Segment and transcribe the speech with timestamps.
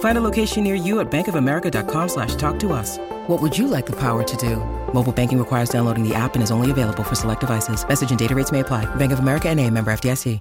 [0.00, 2.98] Find a location near you at bankofamerica.com slash talk to us.
[3.26, 4.56] What would you like the power to do?
[4.94, 7.86] Mobile banking requires downloading the app and is only available for select devices.
[7.86, 8.84] Message and data rates may apply.
[8.96, 10.40] Bank of America and a member FDIC.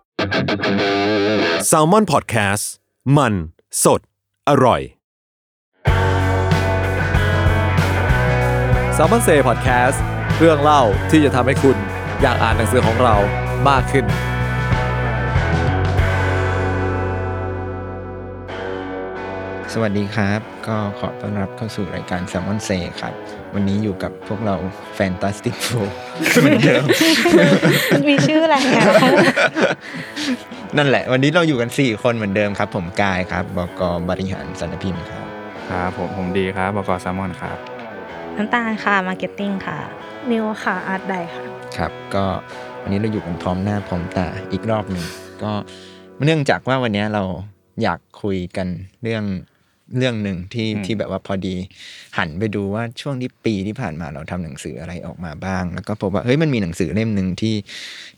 [1.71, 2.65] s a l ม o n PODCAST
[3.17, 3.33] มัน
[3.83, 4.01] สด
[4.49, 4.81] อร่อย
[8.95, 9.97] s ซ l m o n Say Podcast
[10.37, 11.77] เรื่องเล่าที่จะทำให้คุณ
[12.21, 13.15] อยากอ่านหนังสือของเรา
[13.69, 14.05] มากขึ้น
[19.74, 23.14] สวัสดีครับ ก็ขอต้อนรับเข้าสู่รายการ Salmon Say ครับ
[23.54, 24.56] วันนี้อยู่กับพวกเรา
[24.98, 25.88] Fantastic Four
[26.40, 26.84] เหมือนเดิม
[28.08, 28.84] มีชื่ออะไรอะ
[30.76, 35.26] นั่นแหละ วันนี้เราอยู่กัน 4 คนเหมือนเดิมครับ ผมกายครับบกบริหารสำนักพิมพ์ครับ
[35.70, 37.56] ครับผมผมดีครับบกแซมมอนครับ
[38.36, 39.78] น้ำตาลค่ะ marketing ค่ะ
[40.30, 41.42] นิวค่ะ art di ค่ะ
[41.76, 42.24] ครับ ก็
[42.82, 45.04] วันนี้เราอยู่กันพร้อมหน้าพร้อมตาอีกรอบหนึ่ง
[45.42, 45.52] ก็
[46.24, 47.22] เนื่องจากว่าวันนี้เรา
[47.82, 48.68] อยากคุยกัน
[49.02, 49.24] เรื่อง
[49.96, 51.56] เรื่องหนึ่งที่อืมที่แบบว่าพอดี
[52.18, 57.54] หันไปดูว่าช่วงที่ปีที่ผ่านมาเราทำหนังสืออะไรออกมาบ้าง แล้วก็พบว่าเฮ้ยมันมีหนังสือเล่มหนึ่งที่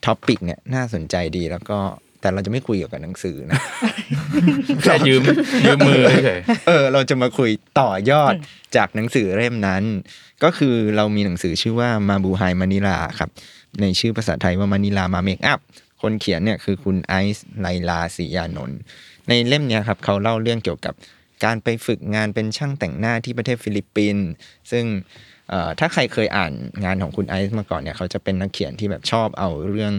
[0.05, 1.79] topic เนี่ยน่าสนใจดีแล้วก็
[2.21, 3.61] แต่เราจะไม่คุยเกี่ยวกับหนังสือนะ
[4.83, 5.23] แค่ยืม
[5.67, 7.51] ยืมมือเฉยเออ เราจะมาคุย
[7.81, 8.35] ต่อยอด
[8.77, 9.83] จากหนังสือเล่มนั้น
[10.45, 13.31] ก็คือเรามีหนังสือชื่อว่า Mabuhay Manila ครับ
[13.81, 15.61] ในชื่อภาษาไทยว่ามานิลามาเมคอัพ
[16.03, 18.79] คนเขียนเนี่ยคือคุณไอซ์ไลลาศรียานนท์
[19.29, 20.95] ในเล่มเนี้ยครับ เขาเล่าเรื่องเกี่ยวกับ
[21.45, 24.27] การไปฝึกงานเป็นช่างแต่งหน้าที่ประเทศฟิลิปปินส์
[24.71, 24.85] ซึ่ง
[25.51, 26.53] เอ่อถ้าใครเคยอ่าน
[26.85, 29.93] งานของคุณไอซ์มาก่อนเนี่ยเขาจะเป็นนักเขียนที่แบบชอบเอาเรื่อง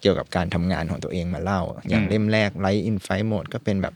[0.00, 3.94] เกี่ยวกับการทำงานของตัวเองมาเล่า อย่างเล่มแรก Light in Flight Mode ก็เป็นแบบ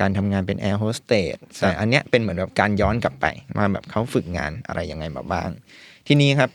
[0.00, 3.26] การทำงานเป็นแอร์โฮสเตสแต่อันเนี้ยเป็นเหมือนแบบการย้อนกลับไป
[3.58, 5.50] มาแบบเขาฝึกงานอะไรยังไงมาบ้าง
[6.06, 6.50] ทีนี้ครับ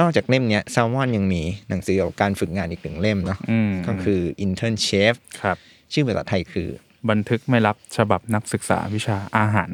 [0.00, 5.56] นอกจากเล่มเนี้ยแซลมอนยังมีหนังสือเกี่ยวกับการฝึกงานอีกหนึ่งเล่มเนาะอืมก็คือ Intern Chef ครับ
[5.92, 6.68] ชื่อภาษาไทยคือ
[7.10, 9.70] บันทึกไม่รับฉบับนักศึกษาวิชาอาหาร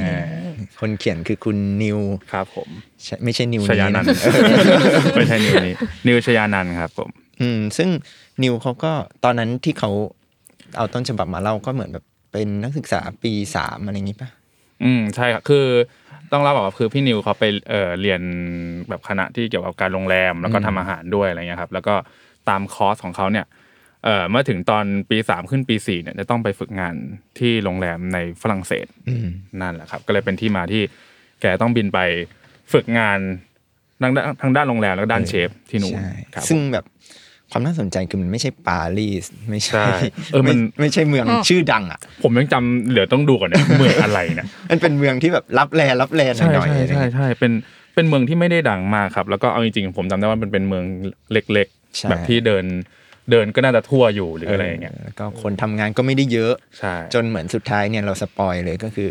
[0.00, 0.24] เออ
[0.80, 1.98] คนเขียนคือคุณนิว
[2.32, 2.68] ครับผม
[3.04, 4.32] ใช่ไม่ใช่นิวชยานันท์เออ
[5.16, 5.74] ไม่ใช่นิวนี้
[6.06, 7.88] นิวชยานันท์ครับผม อืมซึ่ง
[8.42, 8.92] นิวเขาก็
[9.24, 9.90] ตอนนั้นที่เขา
[10.76, 14.28] เอาต้นฉบับมาเล่าก็เหมือนแบบเป็นนักศึกษาปีสามอะไรอย่างงี้ปะ
[14.84, 15.66] อืมใช่ครับคือ
[16.32, 18.20] ต้องเล่าบอกว่าคือพี่นิวเขาไปเอ่อเรียน
[18.88, 21.94] แบบคณะที่เกี่ยวกับการโรงแรมแล้วก็ทำอาหารด้วยอะไรเงี้ยครับ แล้วก็
[22.48, 23.46] ตามคอร์สของเขาเนี่ย
[24.04, 26.94] เอ่อเมื่อถึงตอนปีสามขึ้นปีสี่เนี่ยจะต้องไปฝึกงาน
[27.38, 29.28] ที่โรงแรมในฝรั่งเศสอืม
[29.60, 30.82] นั่นแหละครับ ก็เลยเป็นที่มาที่
[31.40, 31.98] แกต้องบินไป
[32.72, 33.18] ฝึกงาน
[34.02, 36.84] ทางด้านทางด้านโรงแรมแล้วก็ด้านเชฟที่นู่นใช่ครับซึ่งแบบ
[37.50, 39.96] ความน่าสนใจคือมันไม่ใช่ปารีสไม่ใช่ใช่
[40.32, 47.52] เออมันไไม่ใช่เมืองชื่อดังอะ ผมยังจำเหลือต้องดูก่อนเนี่ยเมืองอะไรเนี่ยมันเป็นเมืองที่แบบรับแลรับแลหใช่น่อยใช่ๆอะไรใช่เงี้ยใช่เป็น
[47.94, 50.84] เป็นเมืองที่ไม่ได้ดังมากครับ แล้วก็เอาจริงๆผมจำได้ว่ามันเป็นเมือง
[51.32, 51.68] เล็ก
[51.98, 52.64] ใช่ๆแบบที่เดิน
[53.30, 59.08] เดินก็น่าจะทั่วอยู่หรืออะไรอย่างเงี้ยแล้วก็คนทำงานก็ไม่ได้เยอะใช่จนเหมือนสุดท้ายเนี่ยเราสปอยเลยก็คือ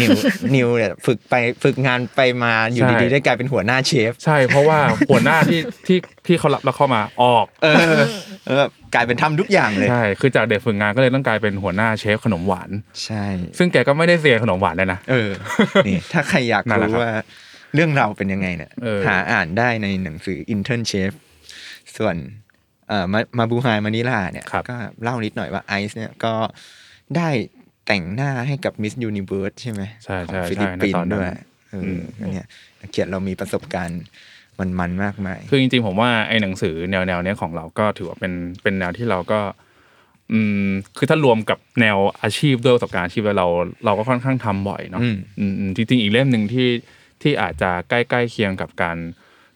[0.00, 0.10] นิว
[0.54, 1.34] นิวเนี่ยฝึกไป
[1.64, 4.78] ฝึกงานไปมาอยู่ดีๆได้กลายเป็นหัวหน้าเชฟ ใช่เพราะว่า
[5.10, 7.96] หัวหน้าที่ที่ที่เขารับแล้วเข้ามาออกเออ
[8.48, 8.64] เออ
[8.94, 12.70] กลายเป็นทำทุกอย่างเลยใช่คือจากเด็กฝึกงานก็เลยต้องกลายเป็นหัวหน้าเชฟขนมหวาน
[13.04, 13.24] ใช่
[13.58, 15.30] ซึ่งแกก็ไม่ได้เสียขนมหวานเลยนะเออ
[15.86, 17.12] นี่ถ้าใครอยากนั่นแหละรู้ครับว่า
[17.74, 21.12] เรื่องเราวเป็นยังไงเนี่ยเออหาอ่านได้ในหนังสือ Intern Chef
[21.98, 22.45] ส่วนเอ่อ
[23.12, 26.34] มา Mabuhay Manila เนี่ยครับก็เล่านิดหน่อยว่าไอซ์เนี่ยก็
[27.16, 27.28] ได้
[27.86, 31.28] แต่งหน้าให้กับมิสยูนิเวิร์สใช่ไหมใช่ของใช่ฟิลิปปินใช่ในตอนส์นั้นด้วย
[31.70, 32.46] เอออมอันเนี่ย
[32.80, 34.02] นักเขียนเรามีประสบการณ์
[34.78, 38.32] มันๆมากมายคือจริงๆ ผมว่าไอ้หนังสือแนวแนวๆเนี้ยของเราก็ถือว่าเป็น
[38.62, 39.40] เป็นแนวที่เราก็
[40.32, 40.68] อืม
[40.98, 43.48] คือถ้ารวมกับแนวอาชีพด้วยประสบการณ์อาชีพแล้วเรา
[43.84, 46.68] เราก็ค่อนข้างทำบ่อยเนาะอืมอืมอืมจริงๆอีกเล่มหนึ่งที่
[47.22, 48.96] ที่อาจจะใกล้ๆเคียงกับการ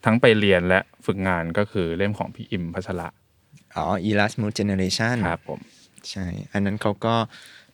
[0.05, 3.09] ทั้งไปเรียนและฝึกงานก็คือเล่มของพี่อิมพัชระ
[3.77, 5.61] อ๋อ Erasmus Generation ครับผม
[6.11, 7.15] ใช่ อันนั้นเขาก็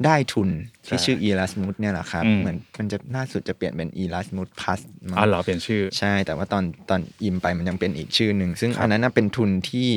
[0.05, 0.49] ได้ทุน
[0.87, 9.89] ที่ใช่ชื่อ Erasmus เนี่ยแหละครับอืมเหมือนมันจะล่าสุดจะเปลี่ยนเป็น Erasmus Plus มั้งอ๋อเหรอเปลี่ยนชื่อ ใช่ แต่ว่าตอนตอนอิมไปมันยังเป็นอีกชื่อหนึ่ง ซึ่งครับอันนั้นน่ะเป็นทุนที่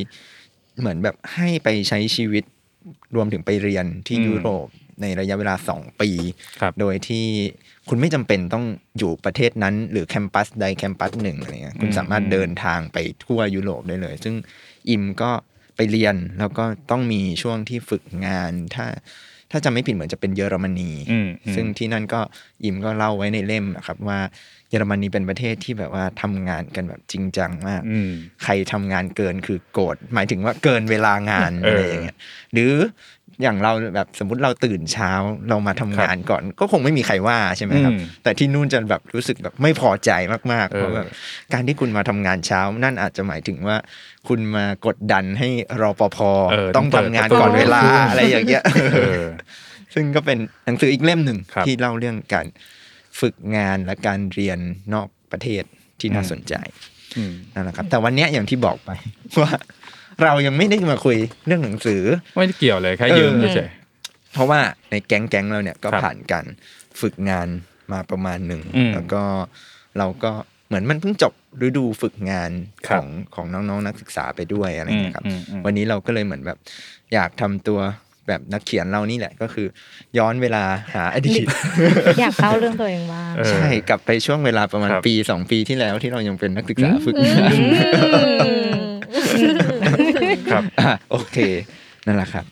[0.80, 2.44] เหมือนแบบให้ไปใช้ชีวิต
[3.16, 4.68] รวมถึงไปเรียนที่อืมยุโรป
[5.02, 6.10] ในระยะเวลา 2 ปี
[6.62, 7.26] ครับโดยที่
[7.90, 8.66] คุณไม่จำเป็นต้อง
[8.98, 14.36] อยู่ประเทศนั้น หรือแคมปัสใดแคมปัสหนึ่งอะไรเงี้ยคุณอืมสามารถเดินทางไปทั่วยุโรปได้เลย ซึ่ง
[14.90, 15.32] อิมก็
[15.80, 18.86] ไปเรียนแล้วก็ต้องมีช่วงที่ฝึกงาน ถ้า
[19.52, 22.22] ถ้าจำไม่ผิดเหมือนจะเป็นเยอรมนีอืมอืมซึ่งที่นั่นก็
[22.64, 24.20] อิมก็เล่าไว้ในเล่มนะครับว่า
[24.70, 28.12] เยอรมนีเป็นประเทศที่แบบว่าทำงานกันแบบจริงจังมากอืม
[28.44, 32.18] ใครทำงานเกินคือโกรธหมายถึงว่าเกินเวลางานเออออะไรอย่างเงี้ย
[32.54, 32.74] หรือ
[33.44, 35.12] อย่างเราแบบสมมุติเราตื่นเช้า
[35.50, 40.12] เรามาทำงานก่อน ก็คงไม่มีใครว่าใช่ไหมครับอืมแต่ที่นู่นจะแบบรู้สึกแบบไม่พอใจ
[40.52, 41.08] มากๆเออเพราะแบบ
[41.54, 43.78] การที่คุณมาทำงานเช้า นั่นอาจจะหมายถึงว่า
[44.28, 45.50] คุณมากดดันให้
[45.82, 46.18] รอปภ
[46.52, 48.64] เออต้องต้องทำเปิดงานประตูก่อนเวลาอะไรอย่างเงี้ย
[48.94, 49.26] เออ
[49.94, 52.46] ซึ่งก็เป็นหนังสืออีกเล่มหนึ่งครับที่เล่าเรื่องการ
[53.20, 54.60] ฝึกงานและการเรียน
[54.94, 55.64] นอกประเทศ
[56.00, 56.54] ที่น่าอืมสนใจ
[57.18, 58.90] อืมนั่นแหละครับ แต่วันเนี้ยอย่างที่บอกไป
[59.42, 59.52] ว่า
[60.24, 61.18] เรายังไม่ได้มาคุย
[61.48, 62.02] เรื่องหนังสือ
[62.38, 63.70] ไม่ได้เกี่ยวเลยแค่เออยืมเฉย
[64.34, 64.60] เพราะว่า
[64.92, 66.46] ในแก๊งแก๊งๆเราเนี่ยก็ครับผ่านการ
[67.02, 67.48] ฝึกงาน
[67.92, 69.24] มาประมาณหนึ่งอืมแล้วก็
[69.98, 70.32] เราก็
[70.68, 71.34] เหมือนมันเพิ่งจบ
[71.66, 72.52] ฤดูฝึกงาน
[72.88, 76.58] คขรับองของน้องๆนักศึกษาไปด้วยอะไรอืมเงี้ยครับอืมอืมวันนี้เราก็เลยเหมือนแบบ
[77.14, 77.80] อยากทำตัว
[78.28, 79.68] แบบนักเขียนเรานี่แหละก็คือ
[80.18, 80.64] ย้อนเวลา
[80.94, 81.42] หาอดีต
[82.20, 87.54] อยากเล่าเรื่องตัวเองบ้างเออใช่กลับไปช่วงเวลาประมาณครับปีสองปีที่แล้วที่เรายังเป็นนักศึกษาฝึกงาน
[90.52, 91.38] ครับอะโอเค
[92.06, 92.46] นั่นแหละครับ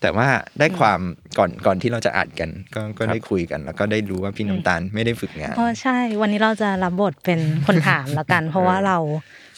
[0.00, 0.28] แต่ว่า
[0.58, 1.00] ได้ความ
[1.38, 8.98] ก่อนก่อนที่เราจะอัดกัน ก็ก็ได้คุยกัน แล้วก็ได้รู้ว่าพี่น้ำตาลไม่ได้ฝึกงานอ๋อใช่ วันนี้เราจะรับบทเป็นคนถามละกัน เพราะว่าเรา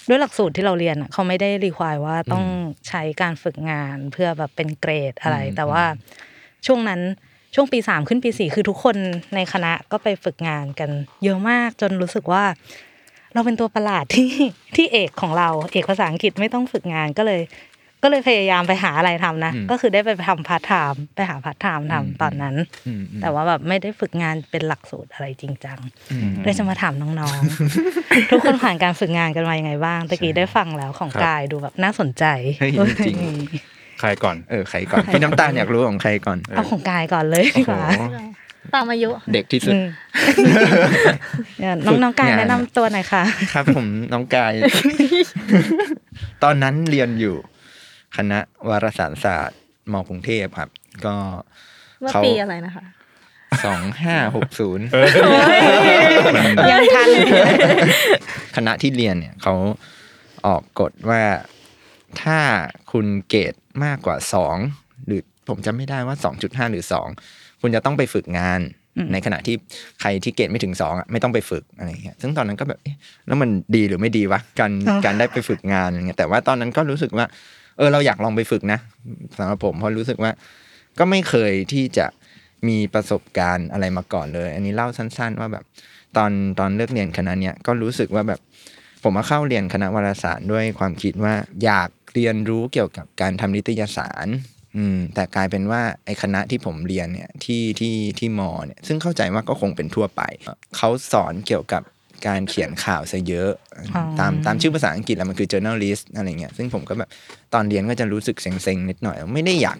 [0.08, 2.44] ด้วยหลักสูตรที่เราเรียนอะเขาไม่ได้รีควายว่าต้อง
[2.88, 5.84] ใช้การฝึกงานเพื่อแบบเป็นเกรดอะไรอืมแต่ว่า
[6.66, 7.00] ช่วงนั้น
[7.54, 8.96] ช่วงปีสามขึ้นปีสี่คือทุกคน
[9.34, 10.90] ในคณะก็ไปฝึกงานกัน
[11.24, 12.44] เยอะมากจนรู้สึกว่า
[13.34, 14.30] เราเป็นตัวประหลาดที่
[14.76, 17.40] ที่เอกของเรา เอกภาษาอังกฤษไม่ต้องฝึกงานก็เลย
[18.02, 22.54] ก็เลยพยายามไปหาอะไรทำนะอืมก็คือได้ไปทำพาร์ทไทม์ไปหาพาร์ทไทม์ทำตอนนั้น
[22.86, 25.78] อืมอืมแต่ว่าแบบไม่ได้ฝึกงานเป็นหลักสูตรอะไรจริงจัง
[26.12, 32.24] อืมเลยจะมาถามน้องๆ ทุกคนผ่านการฝึกงานกันมายังไงบ้างตะกี้ได้ฟังแล้วของครับกายดูแบบน่าสนใจ
[32.60, 32.72] เฮ้ย
[33.06, 33.18] จริง
[34.00, 37.82] ใครก่อนเออใครก่อนพี่น้ำตาลอยากรู้ของใครก่อนเอาของกายก่อนเลยดีโอ้โหกว่า
[38.74, 39.86] ตามอายุเด็กที่สุดอืม
[41.58, 43.22] เนี่ยน้องน้องกายฝึกงานแนะนำตัวหน่อยค่ะ
[43.54, 44.52] ครับ ผมน้องกาย
[46.42, 47.36] ตอนนั้นเรียนอยู่
[48.16, 48.38] คณะ
[48.68, 49.58] วารสารศาสตร์
[49.92, 50.70] มกรุงเทพครับ
[51.06, 51.16] ก็
[52.00, 52.84] เมื่อเขาปีอะไรนะคะ
[53.64, 54.86] สองห้าหกศูนย์
[56.70, 57.08] ยังทัน
[58.56, 59.54] คณะที่เรียนเนี่ยเขา
[60.46, 61.22] ออกกฎว่า
[62.22, 62.38] ถ้า
[62.92, 63.54] คุณเกรด
[63.84, 64.56] มากกว่าสอง
[65.06, 67.08] หรือผมจำไม่ได้ว่าสองจุดห้าหรือสอง
[67.60, 68.60] คุณจะต้องไปฝึกงาน
[68.96, 69.56] อืมในขณะที่
[70.00, 74.72] ใครที่เกรดไม่ถึงสองอะไม่ต้องไปฝึกอะไรอย่างเงี้ยซึ่งตอนนั้นก็แบบเอ๊ะแล้วมันดีหรือไม่ดีวะการ
[75.04, 77.26] การได้ไปฝึกงานอะไรเงี้ยแต่ว่าตอนนั้นก็รู้สึกว่า
[77.76, 78.78] เออเราอยากลองไปฝึกนะ
[79.36, 80.30] สำหรับผมเพราะรู้สึกว่า
[80.98, 82.06] ก็ไม่เคยที่จะ
[82.68, 85.64] มีประสบการณ์อะไรมาก่อนเลย อันนี้เล่าสั้น ๆ ว่าแบบ
[86.16, 88.40] ตอนตอนเลือกเรียนคณะเนี้ยก็รู้สึกว่าแบบ
[89.02, 91.34] ผมมาเข้าเรียนคณะวารสารด้วยความคิดว่า
[91.64, 94.26] อยากเรียนรู้เกี่ยวกับการทำนิตยสาร
[94.76, 100.22] อืมแต่กลายเป็นว่าไอ้คณะที่ผมเรียนเนี่ยที่ที่ที่มอเนี่ยซึ่งเข้าใจว่าก็คงเป็นทั่วไป
[100.76, 101.82] เขาสอนเกี่ยวกับ
[102.26, 103.50] การเขียนข่าวซะเยอะ
[103.94, 107.10] อ๋อตามตามชื่อภาษาอังกฤษแล้วมันคือ journalist อะไรเงี้ยซึ่งผมก็แบบ
[107.54, 109.78] ตอนเรียนก็จะรู้สึกเซ็งๆนิดหน่อย ไม่ได้อยาก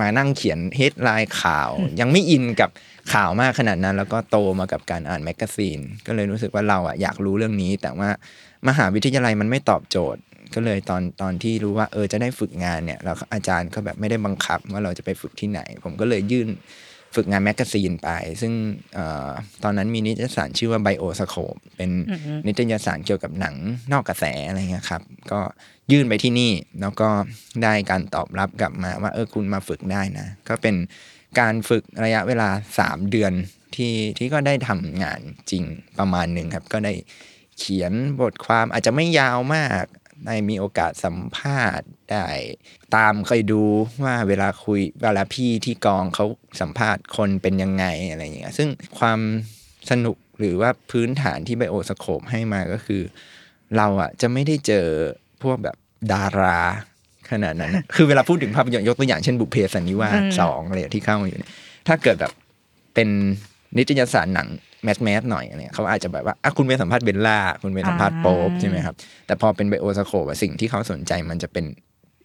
[0.00, 2.70] มานั่งเขียน headline ข่าว ยังไม่อินกับ
[3.12, 8.08] ข่าวมากขนาดนั้น แล้วก็โตมากับการอ่านแมกกาซีน ก็เลยรู้สึกว่าเราอะอยากรู้เรื่องนี้ แต่ว่า
[8.68, 10.22] มหาวิทยาลัยมันไม่ตอบโจทย์
[10.54, 16.48] ก็เลยตอนตอนที่รู้ว่าเออจะได้ฝึกงานเนี่ยเราอาจารย์ก็แบบไม่ได้บังคับว่าเราจะไปฝึกที่ไหน ผมก็เลยยื่น
[17.14, 18.08] ฝึกงานแมกกาซีนไป
[18.40, 18.52] ซึ่ง
[18.94, 19.30] เออ
[19.62, 23.54] ตอนนั้นมีนิตยสารชื่อว่า Bioscope เป็นอืมนิตยสารเกี่ยวกับหนัง
[23.92, 25.02] นอกกระแสอะไรเงี้ยครับ
[25.32, 25.40] ก็
[25.92, 27.08] ยื่นไปที่นี่แล้วก็
[27.62, 30.74] ได้การตอบรับกลับมาว่าเออคุณมาฝึกได้นะ ก็เป็น
[31.40, 32.48] การฝึกระยะเวลา
[32.80, 33.32] 3 เดือน
[33.76, 35.64] ที่ที่ก็ได้ทำงานจริง
[35.98, 36.92] ประมาณหนึ่งครับ ก็ได้
[37.58, 39.84] เขียนบทความอาจจะไม่ยาวมาก
[40.26, 42.26] ได้มีโอกาสสัมภาษณ์ได้
[42.96, 43.62] ตามเคยดู
[44.04, 46.26] ว่าเวลาคุยเวลาพี่ที่กองเขา
[46.60, 49.20] สัมภาษณ์คนเป็นยังไงอะไรอย่างเงี้ยซึ่งความ
[49.90, 53.02] สนุกหรือว่าพื้นฐานที่ไบโอสโคปให้มาก็คือ
[53.76, 54.86] เราอะจะไม่ได้เจอ
[55.42, 55.76] พวกแบบ
[56.12, 56.58] ดารา
[57.30, 61.52] ขนาดนั้นอะคือเวลาพูดถึงภาพยนตร์ยกตัวอย่างเช่นบุพเพสันนิวาสอืมสองอะไรที่เข้ามาอยู่เนี่ย
[61.88, 62.32] ถ้าเกิดแบบ
[62.94, 63.08] เป็น
[63.76, 64.48] นิตยสารหนัง
[64.84, 68.94] mass mass หน่อยอะไรเนี่ยเขาอาจจะแบบว่าอะคุณไปสัมภาษณ์เบลล่า คุณไปสัมภาษณ์โป๊ปใช่ไหมครับ
[69.26, 71.66] แต่พอเป็น Bioscope สิ่งที่เขาสนใจมันจะเป็น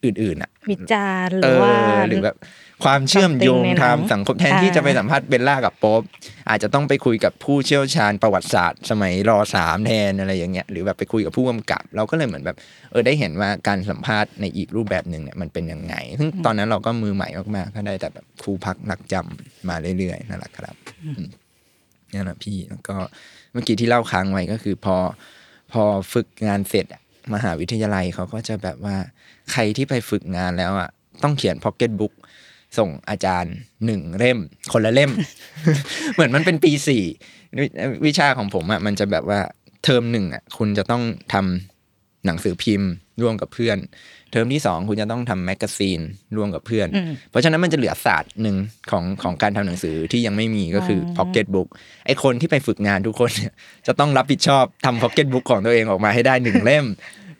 [0.06, 2.36] อื่นๆอะวิจารณ์หเอรือว่าอหรือแบบ
[2.84, 6.02] ความเชื่อมโยง something ในหนัทางงสังคมแทนที่อ่าจะไปสัมภาษณ์เบลล่ากับโป๊ป
[6.48, 12.56] อาจจะต้องไปคุยกับผู้เชี่ยวชาญประวัติศาสตร์ สมัยรอสามแทนอะไรอย่างเงี้ยหรือแบบไปคุยกับผู้กำกับ เราก็เลยเหมือนแบบ
[12.90, 20.74] เออได้เห็นว่าการสัมภาษณ์ในอีกรูปแบบหนึ่งเนี่ยมันเป็นยังไง ซึ่งตอนนั้นเราก็มือใหม่มากๆก็ได้แต่แบบครูพักลักจำมาเรื่อยๆนั่นแหละครับ
[21.06, 21.22] อืม
[22.14, 22.96] นั่นแหละพี่แล้วก็
[23.52, 24.96] เมื่อกี้ที่เล่าค้างไว้ก็คือพอ
[25.72, 26.86] พอฝึกงานเสร็จ
[27.34, 28.96] มหาวิทยาลัยเขาก็จะแบบว่า
[29.52, 30.88] ใครที่ไปฝึกงานแล้วอะ
[31.22, 32.14] ต้องเขียนพ็อกเก็ตบุ๊ก
[32.78, 34.38] ส่งอาจารย์หนึ่งเล่ม
[34.72, 35.12] คนละเล่ม
[36.14, 37.02] เหมือนมันเป็นปีสี่
[37.58, 37.66] วิ
[38.06, 39.40] วิชาของผมอะมันจะแบบว่า
[39.84, 42.90] เทอมหนึ่งอะคุณจะต้องทำหนังสือพิมพ์
[43.22, 43.78] ร่วมกับเพื่อน
[44.32, 46.00] เทอมที่สองคุณจะต้องทำแมกกาซีน
[46.36, 48.56] ร่วมกับเพื่อนอืมเพราะฉะนั้นมันจะเหลือศาสตร์หนึ่ง
[48.90, 51.68] ของของการทำหนังสือที่ยังไม่มีก็คือพ็อกเก็ตบุ๊ก
[52.06, 53.52] ไอคนที่ไปฝึกงานทุกคนเนี่ย
[53.86, 56.84] จะต้องรับผิดชอบทำพ็อกเก็ตบุ๊กของตัวเองออกมาให้ได้หนึ่งเล่ม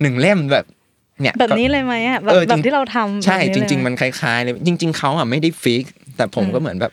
[0.02, 0.64] หนึ่งเล่มแบบ
[1.22, 5.84] เนี่ยแบบก็นี้เลยไหมอะแบบเออแบจริบงที่เราทำใช่แบบจเลยริงไหๆมันคล้ายๆเลยจริง ๆเขาอะไม่ได้ fix
[6.16, 6.92] แต่ผมก็เหมือนแบบ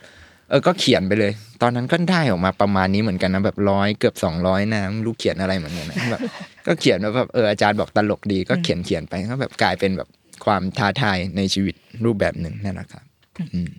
[0.49, 6.21] เออก็เขียนไปเลย ตอนนั้นก็ได้ออกมาประมาณนี้เหมือนกันนะแบบร้อยเกือบสองร้อยนะไม่รู้เขียนอะไรเหมือนกันนะแบบ
[6.67, 10.09] ก็เขียนแบบเอออาจารย์บอกตลกดีก็เขียนเขียนๆไปก็แบบกลายเป็นแบบ
[10.45, 13.03] ความท้าทายในชีวิตรูปแบบหนึ่งนั่นแหละครับ
[13.55, 13.71] อืม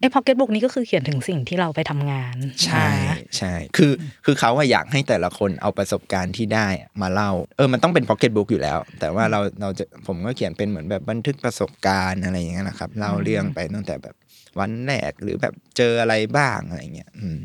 [0.00, 3.92] ไอ้พ็อกเก็ตบุ๊กนี้ก็คือเขียนถึงสิ่งที่เราไปทำงาน ใช่มาใช่คือ
[4.24, 6.68] คือเขาอะอยากให้แต่ละคนเอาประสบการณ์ที่ได้
[7.02, 14.14] มาเล่า เออมันต้องเป็นพ็อกเก็ตบุ๊กอยู่แล้ว แต่ว่าเราเราจะผมก็เขียนเป็นเหมือนแบบบันทึกประสบการณ์อะไรอย่างเงี้ยนะครับเล่าเรื่องไปตั้งแต่แบบ
[14.58, 17.40] วันแรกหรือแบบเจออะไรบ้างอะไรเงี้ยอืม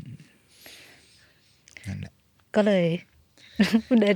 [1.88, 2.14] นั่นแหละ
[2.56, 2.86] ก็เลย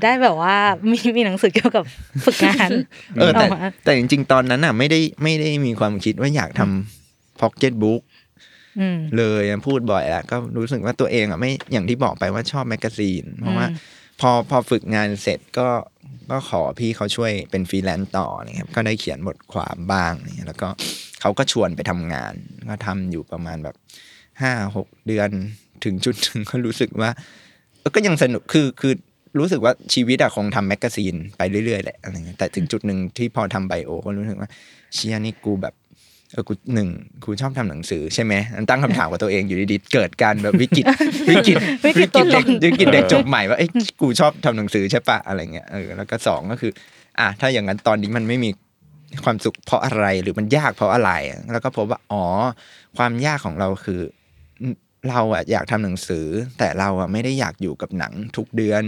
[0.04, 0.56] ได้แบบว่า
[0.92, 1.86] มีมีหนังสือเกี่ยวกับ
[2.26, 2.70] ฝึกงาน
[3.20, 8.02] เออแต่กมาแต่จริง ๆ ตอนนั้นอะ ไม่ได้ไม่ได้มีความคิดว่าอยากทำพ็อกเก็ตบุ๊ก
[8.80, 13.78] อืมเลยอะพูดบ่อยแหละก็รู้สึกว่าตัวเองอะไม่อย่างที่บอกไปว่าชอบแมกกาซีน เพราะว่าอืม
[14.22, 15.68] พอพอฝึกงานเสร็จก็
[16.32, 20.70] ก็ขอพี่เขาช่วยเป็นฟรีแลนซ์ต่อนะครับก็ได้เขียนบทความบ้างเนี่ยแล้วก็
[21.22, 22.34] เขาก็ชวนไปทำงาน
[22.70, 23.76] ก็ทำอยู่ประมาณแบบ
[24.42, 25.30] ห้าหกเดือน
[25.84, 27.10] ถึงจุดหนึ่งก็รู้สึกว่า
[27.80, 28.94] เออก็ยังสนุกคือคือ
[29.40, 34.50] รู้สึกว่าชีวิตอะคงทำแมกกาซีนไปเรื่อยๆแหละอะไรเงี้ยแต่ถึงจุดหนึ่งที่พอทำไบโอ ก็รู้สึกว่า
[34.94, 35.74] เชียนี่กูแบบ
[36.32, 36.90] เออกูหนึ่ง
[37.24, 38.34] กูชอบทำหนังสือใช่ไหม
[38.70, 40.86] ตั้งคำถามกับตัวเองอยู่ดีๆเกิดการแบบวิกฤต
[41.30, 43.70] วิกฤตวิกฤตตัวตเด็นกวิกฤตเด็กจบใหม่ว่าเอ้ย
[44.02, 46.72] กูชอบทำหนังสือใช่ปะอะไรเงี้ยเออแล้วก็สองก็คือ
[47.20, 48.50] อะถ้าอย่างนั้นตอนนี้มันไม่มี
[49.24, 51.12] ความสุขเพราะอะไรหรือมันยากเพราะอะไร
[51.52, 52.24] แล้วก็พบว่าอ๋อ
[52.98, 54.00] ความยากของเราคือ
[55.10, 56.26] เราอะอยากทำหนังสือ
[56.60, 58.84] แต่เราอะไม่ได้อยากอยู่กับหนังทุกเดือน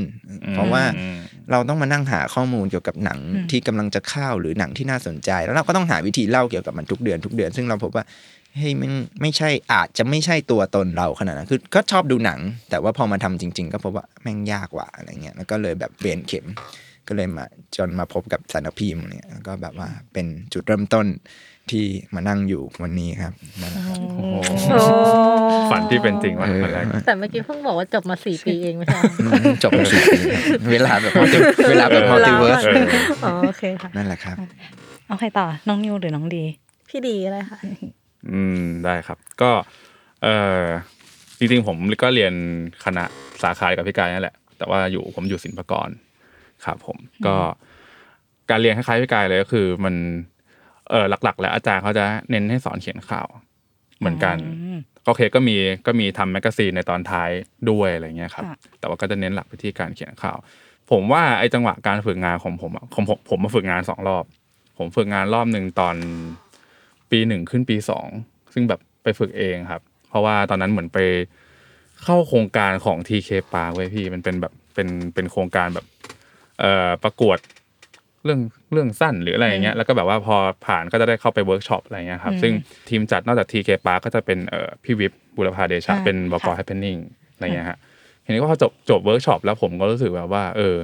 [0.53, 1.17] เพราะว่าอืม
[1.51, 8.03] เราต้องมานั่งหาข้อมูลเกี่ยวกับหนังอืมที่กำลังจะเข้าหรือหนังที่น่าสนใจ แล้วเราก็ต้องหาวิธีเล่าเกี่ยวกับมันทุกเดือนทุกเดือน ซึ่งเราพบว่า
[8.55, 12.39] เฮ้ยมันไม่ใช่อาจจะไม่ใช่ตัวตนเราขนาดนั้นคือก็ชอบดูหนัง
[12.69, 16.45] แต่ว่าพอมาทำจริง ๆ ก็พบว่าแม่งยากว่ะอะไรเงี้ยแล้วก็เลยแบบเบนเข็ม
[17.07, 17.45] ก็เลยมา
[17.77, 21.07] จนมาพบกับสารพิมพ์เนี่ยแล้วก็แบบว่าเป็นจุดเริ่มต้น
[21.71, 21.85] ที่
[22.15, 24.35] มานั่งอยู่วันนี้ครับนั่นแหละครับ โอ้โห
[24.71, 24.79] โอ้
[25.71, 32.85] ฝันที่เป็นจริงวันเออวันแรก แต่เมื่อกี้เพิ่งบอกว่าจบมาสี่ปีเองไม่ใช่อืมจบไปสี่ปีครับเวลาแบบ multi- เวลาแบบ multiverse เออ
[33.23, 34.38] อ๋อโอเคค่ะ นั่นแหละครับ
[35.07, 36.43] เอาใครต่อ น้องนิวหรือน้องดี
[36.89, 37.59] พี่ดีอะไรค่ะ
[38.31, 39.51] อืมได้ครับ ก็
[40.23, 40.27] เอ
[40.61, 40.63] อ
[41.38, 42.33] จริงๆผมก็เรียน
[42.85, 43.03] คณะ
[43.43, 45.89] สาขากับพี่กายนั่นแหละ แต่ว่าอยู่ผมอยู่ศิลปากร
[46.65, 47.35] ครับ ผมก็
[48.49, 49.95] การเรียนคล้ายๆพี่กายเลยก็คือมัน
[50.89, 53.27] เออหลัก ๆ แล้วอาจารย์เขาจะเน้นให้สอนเขียนข่าว
[54.00, 57.29] เหมือนกันอืมโอเคก็มีก็มีทำแมกกาซีนในตอนท้าย
[57.69, 60.38] ด้วยอะไรเงี้ยครับค่ะแต่ว่าก็จะเน้นหลักไปที่การเขียนข่าว
[60.91, 64.24] ผมว่าไอ้จังหวะการฝึกงานของผมอะของผมผมมาฝึกงานสองรอบ
[64.77, 65.96] ผมฝึกงานรอบหนึ่งตอน
[67.12, 68.08] ปีหนึ่งขึ้นปีสอง
[68.53, 71.00] ซึ่งแบบไปฝึกเองครับ เพราะว่าตอนนั้นเหมือนไป
[72.03, 75.86] เข้าโครงการของ TK Park ไว้ยพี่มันเป็นแบบเป็นเป็นโครงการแบบ
[76.60, 77.38] เอ่อประกวด
[78.25, 78.39] เรื่อง
[78.73, 80.35] เรื่องสั้นหรืออะไรอย่างเงี้ยแล้วก็แบบว่าพอ
[80.65, 82.53] ผ่านก็จะได้เข้าไปเวิร์กช็อปอะไรเงี้ยครับอืมซึ่ง
[82.89, 86.97] ทีมจัดนอกจาก TK Park ก็จะเป็นเอ่อพี่วิภว์ บูรพาเดชะอ่าเป็นบกค่ะ happening
[87.33, 87.77] อะไรเงี้ยฮะ
[88.23, 90.75] ทีนี้ก็พอจบจบเวิร์กช็อปแล้วผมก็รู้สึกแบบว่า เออ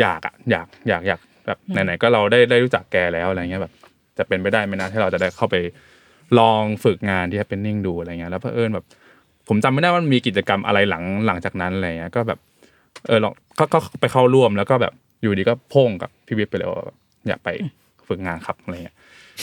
[0.00, 3.72] อยากอะอยากอยากอยากแบบไหนๆก็เราได้ได้รู้จักแกแล้วอะไรเงี้ยแบบ
[4.18, 5.56] จะเป็นไปได้ไหมนะที่เราจะได้เข้าไป
[6.38, 8.84] ลองฝึกงานที่ happening ดูอะไรเงี้ยแล้วเผอิญแบบ
[9.48, 12.38] ผมจำไม่ได้ว่ามันมีกิจกรรมอะไรหลังหลังจากนั้นอะไรเงี้ยก็แบบ
[13.06, 16.96] เออลองก็ก็ไปเข้าร่วมแล้วก็แบบ อยู่ดีก็โพ่งกับพี่วิทย์ไปเลยว่าแบบ
[17.28, 17.48] อยากไป
[18.08, 18.96] ฝึกงานครับอะไรเงี้ย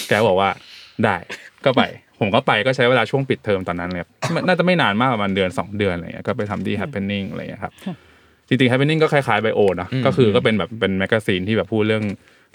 [0.07, 0.50] แกก็บอกว่า
[1.03, 1.15] ได้
[1.65, 1.81] ก็ไป
[2.19, 7.74] ผมก็ไปก็ใช้เวลาช่วงปิดเทอมตอนนั้นเลยครับมันน่าจะไม่นานมากประมาณเดือนสองเดือนอะไรเงี้ยก็ไปทำที่ happening อะไรเงี้ยครับ
[8.48, 12.03] จริงๆ happening ก็คล้ายๆไบโอนะอืมก็คือก็เป็นแบบเป็นแมกกาซีนที่แบบพูดเรื่อง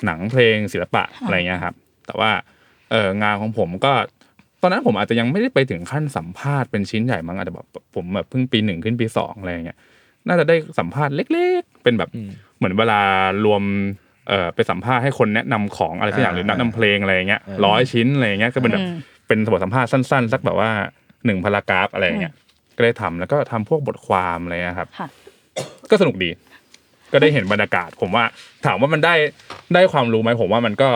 [0.07, 1.75] หนังเพลงศิลปะอะไรเงี้ยครับ
[2.07, 2.31] แต่ว่า
[2.91, 3.93] เอองานของผมก็
[4.63, 9.79] ตอนนั้นผมอาจจะยังไม่ได้ไปถึงขั้นสัมภาษณ์เป็นชิ้นใหญ่มั้งอาจจะแบบผมแบบเพิ่งปีหนึ่งขึ้นปีสองอะไรเงี้ย
[10.29, 12.19] น่าจะได้สัมภาษณ์เล็ก ๆ เป็นแบบเห
[12.65, 13.01] มือนเวลา
[13.45, 13.63] รวม
[14.29, 18.97] เอ่อไปสัมภาษณ์ให้คนแนะนำของอะไรสักอย่างหรือแนะนำเพลงอะไรอย่างเงี้ยร้อยชิ้นอะไรอย่างเงี้ยก็เป็นแบบอืม
[19.29, 20.71] เป็นบทสัมภาษณ์สั้น ๆ สักแบบว่า
[21.27, 22.35] หนึ่งพารากราฟอะไรอย่างเงี้ย
[22.77, 25.09] ก็ได้ทำแล้วก็ทำพวกบทความอะไรเงี้ยครับค่ะ
[25.91, 26.31] ก็สนุกดี
[27.13, 28.25] ก็ได้เห็นบรรยากาศ ผมว่า
[28.67, 29.15] ถามว่ามันได้
[29.75, 30.91] ได้ความรู้ไหมผมว่ามันก็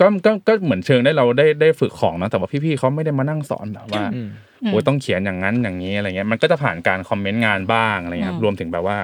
[0.00, 4.28] ก็ก็ก็เหมือนเชิงได้เราได้ได้ฝึกของนะแต่ว่าพี่ๆเขาไม่ได้มานั่งสอนแบบว่าอืม
[4.66, 8.96] โอ้ยต้องเขียนอย่างนั้นอย่างนี้อะไรเงี้ยมันก็จะผ่านการคอมเมนต์งานบ้างอะไรเงี้ยครับอืมรวมถึงแบบว่า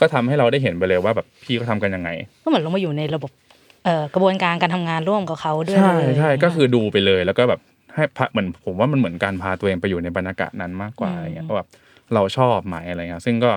[0.00, 2.10] ก็ทำให้เราได้เห็นไปเลยว่าแบบพี่เขาทำกันยังไง
[2.42, 3.30] ก็เหมือนลงมาอยู่ในระบบ
[3.84, 7.60] เอ่อกระบวนการการทำงานร่วมกับเขาด้วยใช่เลยใช่ก็คือดูไปเลยแล้วก็แบบ
[7.94, 11.68] ให้พาเหมือนผมว่ามันเหมือนการพาตัวเองไปอยู่ในบรรยากาศนั้นมากกว่าอะไรเงี้ยว่าแบบ
[12.14, 13.50] เราชอบไหมอะไรเงี้ยซึ่งก็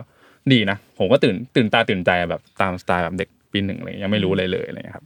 [0.52, 5.06] ดีนะ ผมก็ตื่นตื่นตาตื่นใจแบบตามสไตล์แบบเด็กปีหนึ่งอะไรเงี้ยยังไม่รู้อะไรเลยอะไรเงี้ยครับ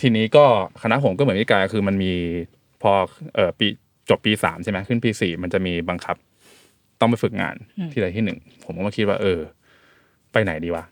[0.00, 0.44] ทีนี้ก็
[0.82, 2.12] คณะผมก็เหมือนพี่กายคือมันมี
[2.82, 2.92] พอ
[3.34, 3.66] เอ่อปี
[4.10, 6.16] จบปีสามใช่ไหมขึ้นปีสี่มันจะมีบังคับ
[7.00, 7.56] ต้องไปฝึกงาน
[7.92, 9.40] ที่ใดที่หนึ่งผมก็มาคิดว่าเออ
[10.36, 10.84] ไปไหนดีวะ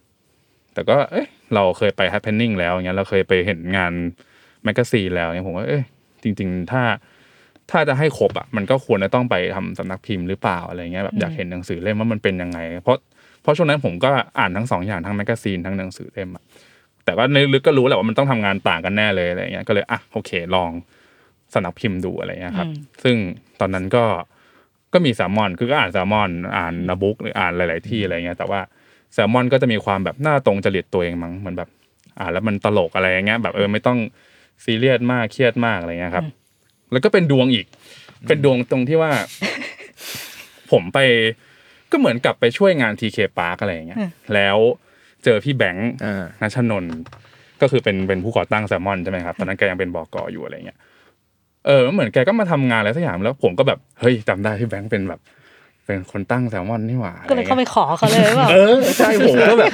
[0.75, 3.93] แต่ก็เอ้ยเราเคยไป happening แล้วเงี้ยเราเคยไปเห็นงาน
[4.65, 5.83] แมกกาซีนแล้วเนี่ยผมว่าเอ้ย
[6.23, 6.83] จริง ๆ ถ้า
[7.71, 12.97] ถ้าจะให้ครบอะมันก็ควรจะต้องไปทำสำนักพิมพ์หรือเปล่าอะไรเงี้ยแบบอยากเห็นหนังสือเล่มว่ามันเป็นยังไง เพราะ
[13.43, 16.43] เพราะช่วงนั้นผมก็อ่านทั้งสองอย่างทั้งแมกกาซีนทั้งหนังสือเล่มอะ
[17.05, 20.71] แต่ก็ในลึกก็รู้แหละว่ามันต้องทำงานต่างกันแน่เลยอะไรเงี้ยก็เลยอะโอเคลอง
[21.55, 22.69] สำนักพิมพ์ดูอะไรเงี้ยครับ
[23.05, 23.17] ซึ่ง
[23.61, 24.05] ตอนนั้นก็
[24.93, 28.61] ก็มีแซลมอนคือก็อ่านแซลมอนอ่านนาบุ๊กหรืออ่านหลาย ๆ ที่อะไรเงี้ยแต่ว่า
[29.15, 31.69] แซลมอนก็จะมีความแบบหน้าตรงจริตตัวเองมั้งเหมือนแบบ
[32.19, 33.99] อ่านแล้วมันตลกอะไรอย่างเงี้ยแบบเออไม่ต้อง
[34.65, 36.27] ซีเรียสมากเครียดมากอะไรเงี้ยครับ
[36.93, 37.67] แล้วก็เป็นดวงอีก
[38.29, 39.13] เป็นดวงตรงที่ว่า
[40.73, 40.99] ผมไป
[41.91, 43.99] ก็เหมือนกับไปช่วยงานทีเคปาร์กอะไรอย่างเงี้ย
[44.35, 44.57] แล้ว
[45.25, 46.95] เจอพี่แบงค์อ่านัชนนท์
[47.61, 50.79] ก็คือเป็นเป็นผู้ก่อตั้งแซลมอนใช่ไหมครับตอนนั้นแกยังเป็นบอกออยู่อะไรเงี้ย
[51.67, 55.21] เออเหมือนแกก็มาทำงานอะไรสักอย่างแล้ว ผมก็แบบเฮ้ยจำได้พี่แบงค์เป็นแบบ
[55.87, 59.73] เป็นคนตั้งแซลมอนนี่หว่าก็เลยอะรงี้เข้าไปขอเขาเลยว่าเออใช่ผมก็แบบ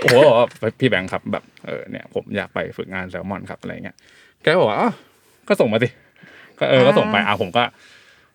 [0.00, 0.46] โอ้โหบอกว่า
[0.80, 3.96] พี่แบงค์ครับแบบเออเนี่ยผมอยากไปฝึกงานแซลมอนครับอะไรเงี้ย
[4.42, 4.92] แกก็บอกว่าอ้าว
[5.48, 5.88] ก็ส่งมาสิ
[6.58, 7.62] ก็เออก็ส่งไปอะผมก็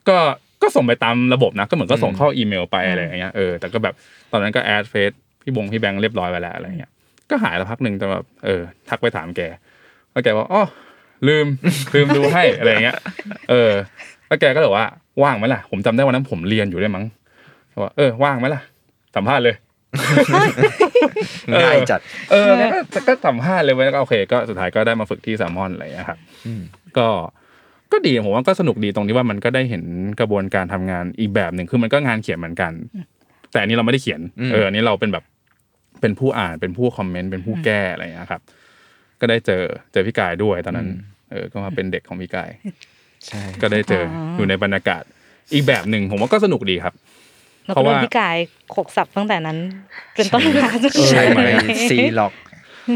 [0.10, 0.18] ก็
[0.62, 3.94] ก็ส่งไปตามระบบนะก็เหมือนก็ส่งเข้าอีเมลไปอะไรอย่างเงี้ยเออแต่ก็แบบ
[4.32, 5.12] ตอนนั้นก็แอดเฟซ
[5.42, 6.92] พี่บงพี่แบงค์เรียบร้อยไปแล้วอะไรเงี้ย
[7.30, 9.42] ก็หายแล้วพักหนึ่งแต่แบบเออ ทักไปถามแก
[10.12, 10.64] แล้วแกว่าอ๋อ
[11.28, 11.46] ลืม
[11.96, 12.98] ลืมดูให้อะไรเงี้ย
[13.50, 13.72] เออ
[14.28, 14.88] แล้วแกก็เลยว่า
[15.24, 17.06] ว่างไหมล่ะ ผมจำได้วันนั้นผมเรียนอยู่ด้วยมั้ง
[17.70, 18.62] เขาว่าเออว่างไหมล่ะ
[19.16, 19.56] สัมภาษณ์เลย
[21.64, 22.00] ง่ายจัด
[22.32, 26.62] เออแล้วก็ก็สัมภาษณ์เลยเว้ยแล้วก็โอเค ก็สุดท้ายก็ได้มาฝึกที่แซลมอนอะไรอย่างเงี้ยครับอืม
[26.98, 27.08] ก็
[27.92, 29.84] ก็ดีผมว่าก็สนุกดีตรงที่ว่ามันก็ได้เห็น
[30.20, 32.72] กระบวนการทำงานอีกแบบหนึ่งคือมันก็งานเขียนเหมือนกัน
[33.52, 35.24] แต่อันนี้เราไม่ได้เขียนอืมเอออันนี้เราเป็นแบบ
[36.02, 38.42] เป็นผู้อ่านเป็นผู้คอมเมนต์เป็นผู้แก้อะไรอย่างเงี้ยครับ
[39.20, 40.88] ก็ได้เจอเจอพี่กายด้วยตอนนั้น
[41.32, 42.50] เออ ก็มาเป็นเด็กของพี่กาย
[43.28, 44.04] ใช่ก็ได้เจอ
[44.38, 45.04] อยู่ในบรรยากาศ
[45.54, 46.94] อีกแบบหนึ่งผมว่าก็สนุกดีครับ
[47.66, 48.38] แล้วเพก็ราะโดว่านพี่กาย
[48.76, 49.58] ขกสับตั้งแต่นั้น
[50.16, 52.34] เป็นต้นมาจนใช่ถึงไหมวันนี้ซีล็อก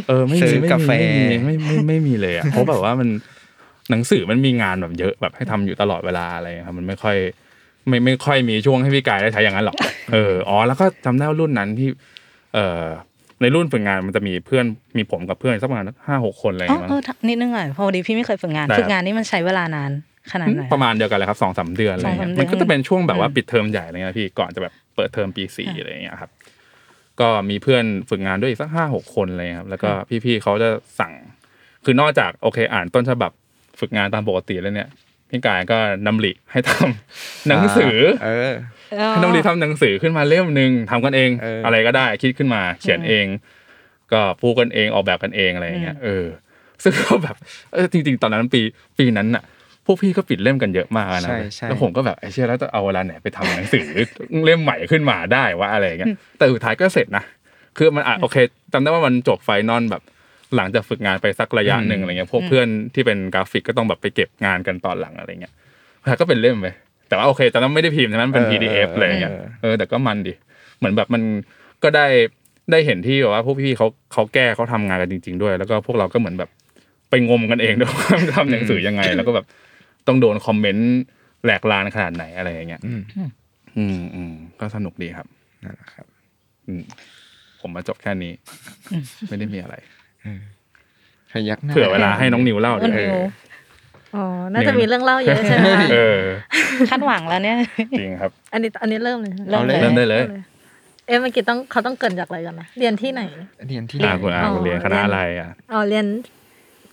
[0.08, 3.10] เออไม่ซื้มีอไม่กาแฟมีไม่ไม่ไม่ไม่มีเลยอะเพราะแบบว่ามัน
[3.92, 7.18] หนังสือมันมีงานแบบเยอะแบบให้ทำอยู่ตลอดเวลาอะไรครับมันไม่ค่อย
[7.88, 9.76] ไม่ไม่ค่อยมีช่วงให้พี่กายได้ใช้อย่างนั้นหรอก
[10.14, 11.88] เอออ๋อแล้วก็จำได้ว่ารุ่นนั้นที่
[12.54, 12.86] เอ่อ
[13.42, 14.66] ในรุ่นฝึกงานมันจะมีเพื่อน
[14.98, 19.92] มีผมกับเพื่อนสักประมาณห้าหกคนอะไรออ๋อย่างเงี้ยเอมั้งอนิดนึงอะพอดีพี่ไม่เคยฝึกงานได้ฝึกงานนี่มันใช้เวลานาน
[20.32, 26.32] ขนาดไหนประมาณเดียวกันเลยครับสองสามเดือนอะไรเงี้ยสองสามเดือนมันก็จะเป็นช่วงแบบว่าอืมปิดเทอมใหญ่อะไรเงี้ยพี่ก่อนจะแบบเปิดเทอมปีสี่อะไรเงี้ยครับ
[27.20, 29.90] ก็มีเพื่อนฝึกงานด้วยอีกสักห้าหกคนเลยครับ แล้วก็
[30.26, 31.14] พี่ๆเขาจะสั่ง
[31.86, 33.32] คือนอกจากโอเค อ่านต้นฉบับ
[33.80, 34.90] ฝึกงานตามปกติแล้วเนี่ย
[35.30, 38.54] พี่กายก็น้องลีให้ทำหนังสือเออ
[39.10, 43.26] ให้น้องลีทำหนังสือขึ้นมาเล่มหนึ่งทำกันเองเออออะไรก็ได้คิดขึ้นมา เขียนเอง
[44.14, 46.26] ก็พูดกันเองออกแบบกันเองอะไรอย่างเงี้ยเออ
[46.84, 47.36] ซึ่งก็แบบ
[47.74, 48.62] เออจริง ๆ ตอนนั้นปี
[48.98, 49.44] ปีนั้นน่ะ
[49.86, 53.86] พวกพี่ก็ปิดเล่มกันเยอะมากนะใช่ใช่แล้วผมก็แบบไอ้เชี่ยแล้วจะเอาเวลาไหนไปทำหนังสือ
[54.46, 57.24] เล่มใหม่ขึ้นมาได้วะอะไรอย่างเงี้ยแต่สุดท้ายก็เสร็จนะ
[57.78, 58.38] คือมันอะโอเค
[58.74, 60.02] จำได้ว่ามันจบ final แบบ
[60.56, 65.54] หลังจากฝึกงานไปสักระยะหนึ่งอะไรเงี้ยพวกเพื่อนที่เป็นกราฟิกก็ต้องแบบไปเก็บงานกันตอนหลังอะไรเงี้ย
[66.06, 66.68] แล้วก็เป็นเล่มไป
[67.08, 70.34] แต่ว่าโอเคตอนนั้นไม่ได้พิมพ์ใช่ไหมมันเป็นเออ PDF อะไรเงี้ยเออเออแต่ก็มันดี
[70.78, 71.22] เหมือนแบบมัน
[71.84, 72.06] ก็ได้
[72.72, 76.50] ได้เห็นที่แบบว่าพวกพี่ๆเขาเขาแก้เขาทำงานกันจริง ๆ ด้วย แล้วก็พวกเราก็เหมือนแบบ
[77.10, 79.46] ไปงมกันเองด้วยว่าทำหนังสือยังไง แล้วก็แบบ
[80.12, 80.90] ต้องโดนคอมเมนต์
[81.44, 83.02] แหลกลาญขนาดไหนอะไรอย่างเงี้ยอืม
[83.78, 85.28] อืมอืมก็สนุกดีครับ
[85.64, 86.06] นั่นแหละครับ
[86.68, 86.82] อืม
[87.62, 88.34] ผมมาจบแค่นี้
[89.30, 89.76] ไม่ได้มีอะไร
[91.32, 93.22] พยักหน้าเผื่อเวลาให้น้องนิวเล่าน้ด้องวยนิว
[94.16, 96.20] อ๋อ น่าจะมีเรื่องเล่าเยอะใช่ไหมคะเออ
[96.90, 97.58] คาดหวังแล้วเนี่ย
[98.00, 100.22] จริงครับ อันนี้อันนี้เริ่มเลยเริ่มเลยเริ่มได้เลย
[101.08, 103.24] เอ๊ะเมื่อกี้ต้องเขาต้องเกรินจากอะไรกันนะเรียนที่ไหน
[103.68, 106.06] เรียนที่ไหนอ่าคุณอาอ๋อคุณเรียนคณะอะไรอะอ๋อเรียน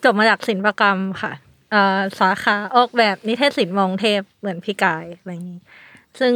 [0.05, 1.48] จบมาจากศิลปกรรมค่ะเอ่อ
[2.21, 5.61] สาขาออกแบบนิเทศศิลป์มองเทพเหมือนพี่กายอะไรอย่างนี้
[6.21, 6.35] ซึ่ง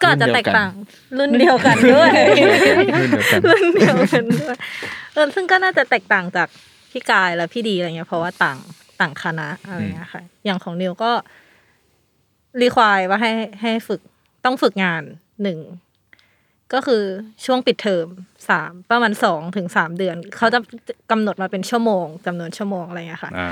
[0.00, 0.72] ก็อาจจะแตกต่าง
[1.18, 3.04] รุ่นเดียวกันด้วยรุ่นเดียวกัน
[3.48, 4.56] รุ่นเดียวกันด้วย
[5.12, 6.48] เออซึ่งก็น่าจะแตกต่างจาก
[6.90, 8.58] พี่กายและพี่ดีอะไรเงี้ยเพราะว่าต่าง
[9.00, 11.12] ต่างคณะอะไรเงี้ยค่ะ อย่างของนิวก็
[12.60, 13.32] รีควายว่าให้
[13.62, 14.00] ให้ฝึก
[14.44, 15.02] ต้องฝึกงาน
[15.42, 15.58] หนึ่ง
[16.74, 17.02] ก็คือ
[17.44, 18.06] ช่วงปิดเทอม
[18.50, 20.58] สามประมาณสองถึงสามเดือน เขาจะ
[21.10, 23.50] กำหนดมาเป็นชั่วโมงจำนวนชั่วโมงอะไรเงี้ยค่ะอ่า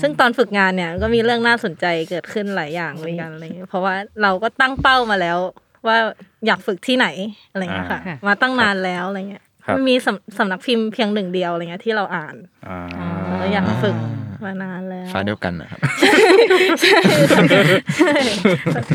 [0.00, 5.38] ซึ่งตอนฝึกงานเนี่ยก็มีเรื่องน่าสนใจเกิดขึ้นหลายอย่างเหมือนกันอะไรเงี้ยเพราะว่าเราก็ตั้งเป้ามาแล้ว
[5.86, 5.96] ว่า
[6.46, 7.06] อยากฝึกที่ไหน
[7.50, 12.34] อะไรเงี้ยค่ะอ่ามาตั้งนานแล้วอะไรเงี้ยครับมันมีสำสำนักพิมพ์เพียงหนึ่งเดียวอะไรเงี้ยที่เราอ่าน
[12.68, 12.78] อ่า
[13.26, 13.96] แล้วก็อยากฝึก
[14.44, 15.80] มานานแล้วฟ้าเดียวกันนะครับ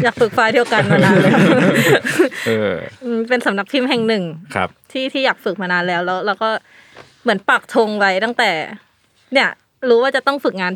[0.04, 1.40] อยากฝึกไฟล์เดียวกันมานานแล้ว
[2.48, 4.24] เอออืมเป็นสำนักพิมพ์แห่งหนึ่ง
[4.56, 6.50] ครับ ที่ที่อยากฝึกมานานแล้วแล้วเราก็
[7.24, 8.52] เหมือนปักธงไว้ตั้งแต่
[9.34, 9.50] เนี่ย
[9.90, 10.74] รู้ว่าจะต้องฝึกงาน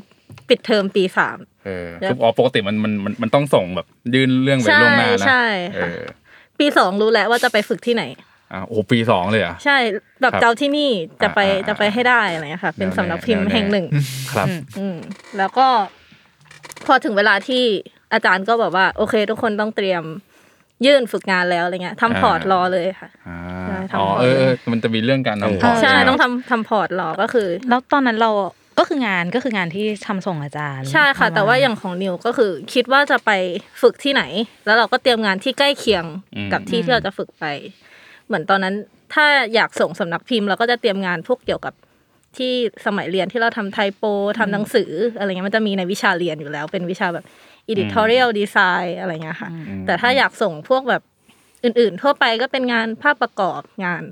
[0.49, 5.43] ปิดเทอมปีสามเออคืออ๋อปกติมันมันมันมันต้องส่งแบบยื่นเรื่องไปล่วงหน้านะใช่
[5.75, 6.01] เอค่ะอ
[6.59, 8.03] ปีสองรู้แล้วว่าจะไปฝึกที่ไหน
[8.53, 9.77] อ่าโอ้โหปีสองเลยเหรอะใช่
[10.21, 10.89] แบบครับเจ้าที่นี่
[11.21, 13.85] จะไปอ่าอ่าจะไปให้ได้อะไรเงี้ยค่ะ เป็นแนวสำนักพิมพ์แนวแนวแห่งหนึ่ง
[14.33, 14.47] ครับ
[14.79, 14.97] อืม
[15.37, 15.67] แล้วก็
[16.85, 17.63] พอถึงเวลาที่
[18.13, 20.03] อาจารย์ก็บอกว่า โอเค ทุกคนต้องเตรียม
[20.85, 23.37] ยื่นฝึกงานแล้วอะไรเงี้ยทำพอร์ตรอเลยค่ะอ่า
[23.67, 28.31] ใช่ทำอ๋อ port เออเลยเออมันจะมีเรื่องการทำ port ใช่ไหมต้องทำทำ port รอก็คือ แล้วตอนนั้นเรา
[28.79, 33.31] ก็คืองานก็คืองานที่ทำส่งอาจารย์ ใช่ค่ะ แต่ว่าอย่างของนิวก็คือ คิดว่าจะไป
[33.81, 34.23] ฝึกที่ไหน
[34.65, 36.05] แล้วเราก็เตรียมงานที่ใกล้เคียง
[36.53, 37.45] กับที่ที่เราจะฝึกไป
[38.31, 38.75] เหมือนตอนนั้น
[39.13, 41.73] ถ้าอยากส่งสำนักพิมพ์เราก็จะเตรียมงานพวกเกี่ยวกับ
[42.37, 42.53] ที่
[42.85, 44.03] สมัยเรียนที่เราทำ typo
[44.39, 47.25] ทำหนังสืออะไรเงี้ยมันจะมีในวิชาเรียนอยู่แล้ว เป็นวิชาแบบ
[47.71, 49.49] editorial design อะไรเงี้ยค่ะ
[49.85, 51.01] แต่ถ้าอยากส่งพวกแบบ
[51.63, 54.03] อื่น ๆ ทั่วไปก็เป็นงานภาพประกอบงาน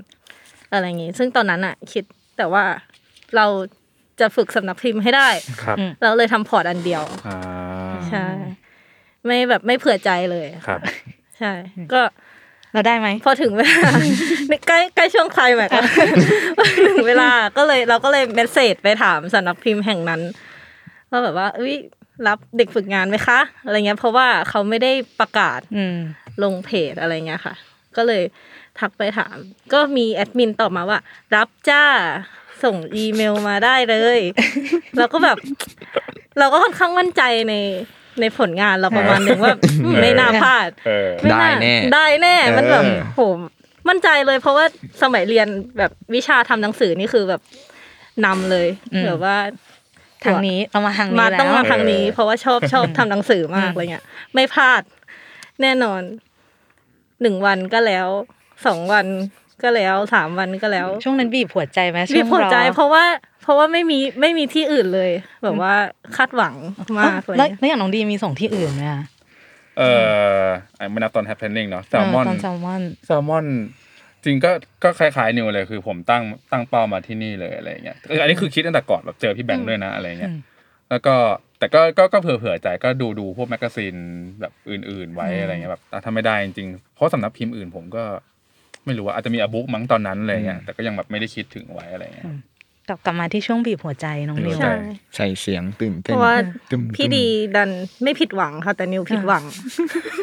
[0.72, 2.04] อะไรอย่างงี้ซึ่งตอนนั้นอะคิด
[2.38, 2.64] แต่ว่า
[3.36, 3.46] เรา
[4.20, 5.30] จะฝึกสำนักพิมพ์ให้ได้
[5.64, 7.40] ครับเราเลยทำ port อันเดียวอ่า
[8.10, 8.28] ใช่
[9.26, 10.80] ไม่แบบไม่เผื่อใจเลยครับ
[11.40, 11.52] ใช่
[11.94, 12.02] ก็
[12.74, 13.90] เราได้ไหมพอถึงเวลา
[14.68, 15.84] ใกล้ใกล้ช่วงไคลแม็กซ์อะ
[16.88, 20.22] ถึงเวลาก็เลยเราก็เลย message ไปถามสำนักพิมพ์แห่งนั้น
[21.12, 21.76] ว่าแบบว่าเอ้ย
[22.28, 25.98] รับเด็กฝึกงานไหมคะ อะไรเงี้ย เพราะว่าเขาไม่ได้ประกาศอืม
[26.44, 27.54] ลงเพจอะไรเงี้ยค่ะ
[27.98, 28.24] ก็เลย
[28.80, 29.36] ทักไปถาม
[29.74, 31.00] ก็มีแอดมินตอบมาว่า
[31.36, 31.84] รับจ้า
[32.64, 34.20] ส่งอีเมลมาได้เลย
[34.98, 35.38] เราก็แบบ
[36.40, 37.54] เราก็ค่อนข้างมั่นใจใน
[38.22, 43.22] ในผลงานเราประมาณหนึ่งว่าอืมไม่น่าพลาดเออม่าได้แน่ได้แน่มันแบบเออโห
[43.90, 44.66] มั่นใจเลย เพราะว่า
[45.02, 47.42] สมัยเรียนแบบวิชาทำหนังสือนี่คือแบบ
[48.26, 49.38] นำเลยอืมแบบว่า
[50.26, 54.82] ทางนี้เรามาทางนี้มาแล้วต้องมาทางนี้เออเพราะว่าชอบชอบทำหนังสือมากอะไรเงี้ย ไม่พลาด
[55.62, 56.02] แน่นอน
[57.22, 58.08] หนึ่งวันก็แล้ว
[58.66, 59.08] สองวัน
[59.64, 63.04] ก็แล้วสามวันก็แล้ว ช่วงนั้นบีบหัวใจไหมมีหัวใจช่งรอเพราะว่า
[63.39, 65.12] เพ ราะว่าไม่มีไม่มีที่อื่นเลย
[65.44, 65.74] แบบว่า
[66.18, 66.56] คาดหวัง
[67.00, 69.04] มากเลยแล้วแล้วอย่างน้องดีมีส่งที่อื่นไหมอะ
[69.78, 69.84] เอ
[70.42, 70.44] อ
[70.78, 73.46] ไอ้ไม่นับตอน happening เนาะแซลมอนเตอนแซลมอนแซลมอน
[74.24, 74.52] จริงก็
[74.84, 80.40] ก็คล้ายๆนิวเลยคือผมตั้งตั้งเป้ามาที่นี่เลยอะไรเงี้ยเอออันนี้คือคิดตั้งแต่ก่อนแบบเจอพี่แบงค์ด้วยนะอะไรเงี้ยอืม
[80.90, 81.16] แล้วก็
[81.60, 83.96] แต่ก็ก็ก็เผื่อเผื่อใจก็ดูดูพวกแมกกาซีน
[84.42, 88.04] แบบอื่น ๆ ไว้อืมอะไรเงี้ยแบบถ้าไม่ได้จริงๆเพราะสำนักพิมพ์อื่นผมก็
[88.86, 92.26] ไม่รู้ว่าอาจจะมี a book มั้งตอนนั้นอะไรเงี้ยแต่ก็ยังแบบไม่ได้คิดถึงไว้อะไรเงี้ย
[92.90, 94.74] กลับกลับมาที่ช่วงบีบหัวใจน้องนิวใช่
[95.16, 96.36] ใส่เสียงตื่นเพเต้นราะว่า
[96.72, 97.26] ตึมพี่ดี
[97.56, 97.70] ดัน
[98.04, 99.44] ไม่ผิดหวังค่ะแต่นิวผิดหวัง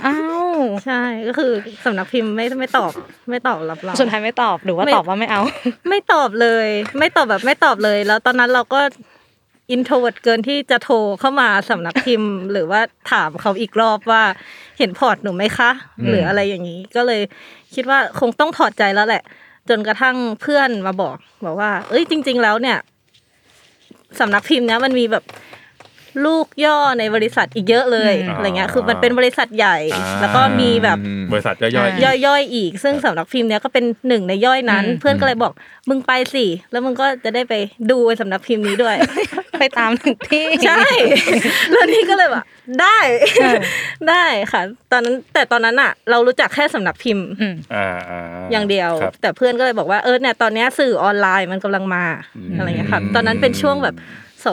[0.06, 0.18] อ้า
[0.52, 1.52] วใช่ก็คือ
[1.84, 2.92] สำนักพิมพ์ไม่ไม่ตอบ
[3.30, 5.42] ไม่ตอบรับเราสุดท้ายไม่ตอบหรือว่าไม่ตอบว่าไม่เอา
[5.88, 8.80] ไม่ตอบเลย ไม่ตอบแบบไม่ตอบเลย แล้วตอนนั้นเราก็
[9.70, 14.22] introvert เกินที่จะโทรเข้ามาสำนักพิมพ์ หรือว่าถามเขาอีกรอบว่า
[14.78, 15.70] เห็น port หนูไหมคะ
[16.08, 17.20] หรืออะไรอย่างนี้ ก็เลย
[17.74, 19.22] คิดว่าคงต้องถอดใจแล้วแหละ
[19.68, 22.78] จนกระทั่งเพื่อนมาบอก บอกว่า เอ้ยจริง ๆ แล้วเนี่ย
[24.20, 25.24] สำนักพิมพ์เนี้ยมันมีแบบ
[26.24, 30.98] ลูกย่อในบริษัทอีกเยอะเลยอืมอะไรเงี้ยคือมันเป็นบริษัทใหญ่อ่าแล้วก็มีแบบ
[31.32, 35.52] บริษัทย่อยๆย่อยๆอีก ซึ่งสำนักพิมพ์เนี้ยก็เป็นหนึ่งในย่อยนั้นอืมเพื่อนก็เลยบอก
[35.88, 37.54] มึงไปสิแล้วมึงก็จะได้ไป
[37.90, 38.96] ดูไอ้สำนักพิมพ์นี้ด้วย
[39.58, 40.82] ไปตามถึงที่ใช่
[41.72, 42.44] แล้วนี่ก็เลยแบบ
[42.80, 42.98] ได้
[44.08, 48.20] ได้ค่ะ ตอนนั้นแต่ตอนนั้นอะเรารู้จักแค่สำนักพิมพ์อืมอ่าอ่า
[48.52, 52.04] อย่างเดียวครับแต่เพื่อนก็เลยบอกว่าเออเนี่ยตอนเนี้ยสื่อออนไลน์มันกำลังมา
[52.36, 53.94] อืมอะไรเงี้ยค่ะตอนนั้นเป็นช่วงแบบ
[54.44, 54.46] ส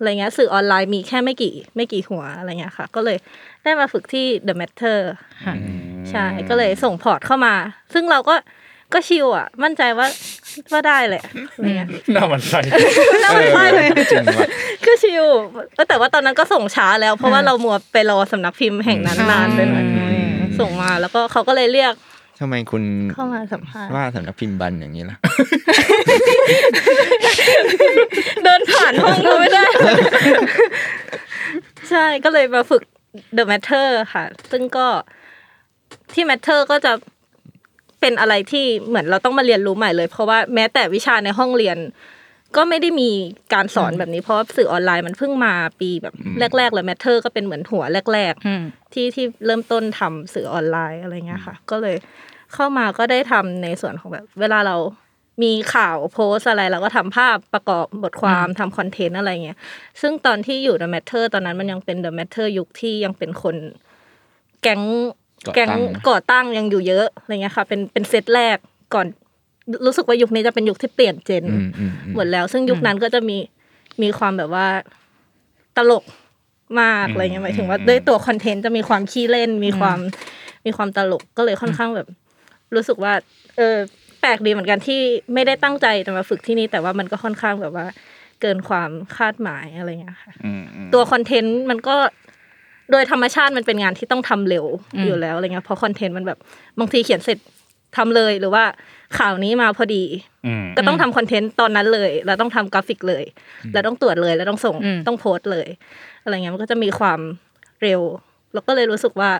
[0.00, 3.16] ะไรเงี้ยสื่อออนไลน์มีแค่ไม่กี่ไม่กี่หัวอะไรเงี้ยค่ะ ก็เลย
[3.64, 4.98] ได้มาฝึกที่ The Matter
[5.44, 5.54] ค่ะ
[6.10, 7.54] ใช่ก็เลยส่ง port เข้ามา
[7.94, 8.34] ซึ่งเราก็
[8.94, 10.06] ก็ chill อะ มั่นใจว่า
[10.72, 12.60] ว่าได้แหละอะไรเงี้ยน่าหมั่นไส้
[13.22, 14.48] น่าหมั่นไส้เลยจริงว่ะ
[14.86, 15.24] ก็ chill
[15.74, 21.92] เออแต่ว่าตอนนั้นก็ส่งช้าแล้ว เพราะว่าเรามัวไปรอสำนักพิมพ์แห่งนั้นนานไปหน่อยอืมส่งมาแล้วก็เขาก็เลยเรียก
[22.40, 22.82] ทำไมคุณ
[23.14, 25.16] เข้ามาสัมภาษณ์ว่าสำนักพิมพ์บันอย่างนี้ล่ะ
[28.42, 29.64] เดินผ่านห้องเราไม่ได้
[31.90, 32.82] ใช่ก็เลยมาฝึก
[33.36, 34.86] The Matter ค่ะ ซึ่งก็
[36.14, 36.92] ที่ Matter ก็จะ
[38.04, 41.76] เเป็นอะไรที่เหมือนเราต้องมาเรียนรู้ใหม่เลย เพราะว่าแม้แต่วิชาในห้องเรียน
[42.56, 43.10] ก็ไม่ได้มี
[43.54, 46.14] การสอนแบบนี้เพราะว่าสื่อออนไลน์มันเพิ่งมาปีแบบ
[46.56, 51.96] แรกๆเลยแมทเทอร์ก็เป็นเหมือนหัวแรกอืมๆที่ที่เริ่มต้นทำสื่อออนไลน์อะไรเงี้ยค่ะ ก็เลย
[52.54, 54.76] เข้ามาก็ได้ทำในส่วนของแบบ เวลาเรา
[55.42, 59.58] มีข่าวโพสต์อะไรเราก็ทำภาพประกอบบทความทำคอนเทนต์อะไรเงี้ย
[60.00, 63.56] ซึ่งตอนที่อยู่ The Matter ตอนนั้นมันยังเป็น The Matter ยุคที่ยังเป็นคน
[64.62, 64.82] แก๊ง
[65.46, 65.70] ก่อตั้งแก๊ง
[66.08, 68.56] ก่อตั้งยังอยู่เยอะอะไรเงี้ยค่ะ เป็นเป็นเซตแรก
[68.94, 69.06] ก่อน
[69.86, 73.36] รู้สึกว่ายุคนี้จะเป็นยุคที่เปลี่ยนเจนอืมอืมอืมหมดแล้ว ซึ่งยุคนั้นก็จะมี
[74.02, 74.66] มีความแบบว่า
[75.76, 76.04] ตลก
[76.80, 79.98] มากอะไรเงี้ยหมายถึงว่าด้วยตัวคอนเทนต์จะมีความขี้เล่น มีความ
[80.66, 82.08] มีความตลกก็เลยค่อนข้างแบบ
[82.74, 83.12] รู้สึกว่า
[83.56, 83.76] เออ
[84.20, 85.00] แปลกดีเหมือนกันที่
[85.34, 87.86] ไม่ได้ตั้งใจจะมาฝึกที่นี่แต่ว่ามันก็ค่อนข้างแบบว่า
[88.40, 91.96] เกินความคาดหมายอะไรเงี้ยค่ะอืมอืมตัวคอนเทนต์มันก็
[92.90, 94.64] โดยธรรมชาติมันเป็นงานที่ต้องทำเร็ว
[95.04, 96.38] อยู่แล้วอะไรเงี้ยเพราะคอนเทนต์มันแบบ
[96.78, 97.38] บางทีเขียนเสร็จ
[97.96, 98.64] ทำเลยหรือว่า
[99.18, 100.04] ข่าวนี้มาพอดี
[100.46, 103.24] อืมก็ต้องทำคอนเทนต์ตอนนั้นเลยแล้วต้องทำกราฟิกเลย
[103.72, 105.68] แล้วต้องตรวจเลยแล้วต้องส่งอืมต้องโพสต์เลย
[106.22, 107.20] อะไรเงี้ยมันก็จะมีความ
[107.82, 108.00] เร็ว
[108.52, 109.30] แล้วก็เลยรู้สึกว่า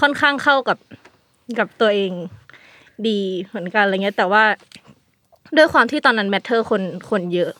[0.00, 0.78] ค่อนข้างเข้ากับ
[1.58, 2.12] กับตัวเอง
[3.08, 4.44] ดีเหมือนกันอะไรเงี้ย แต่ว่า
[5.56, 7.52] ด้วยความที่ตอนนั้น Matter คนคนเยอะ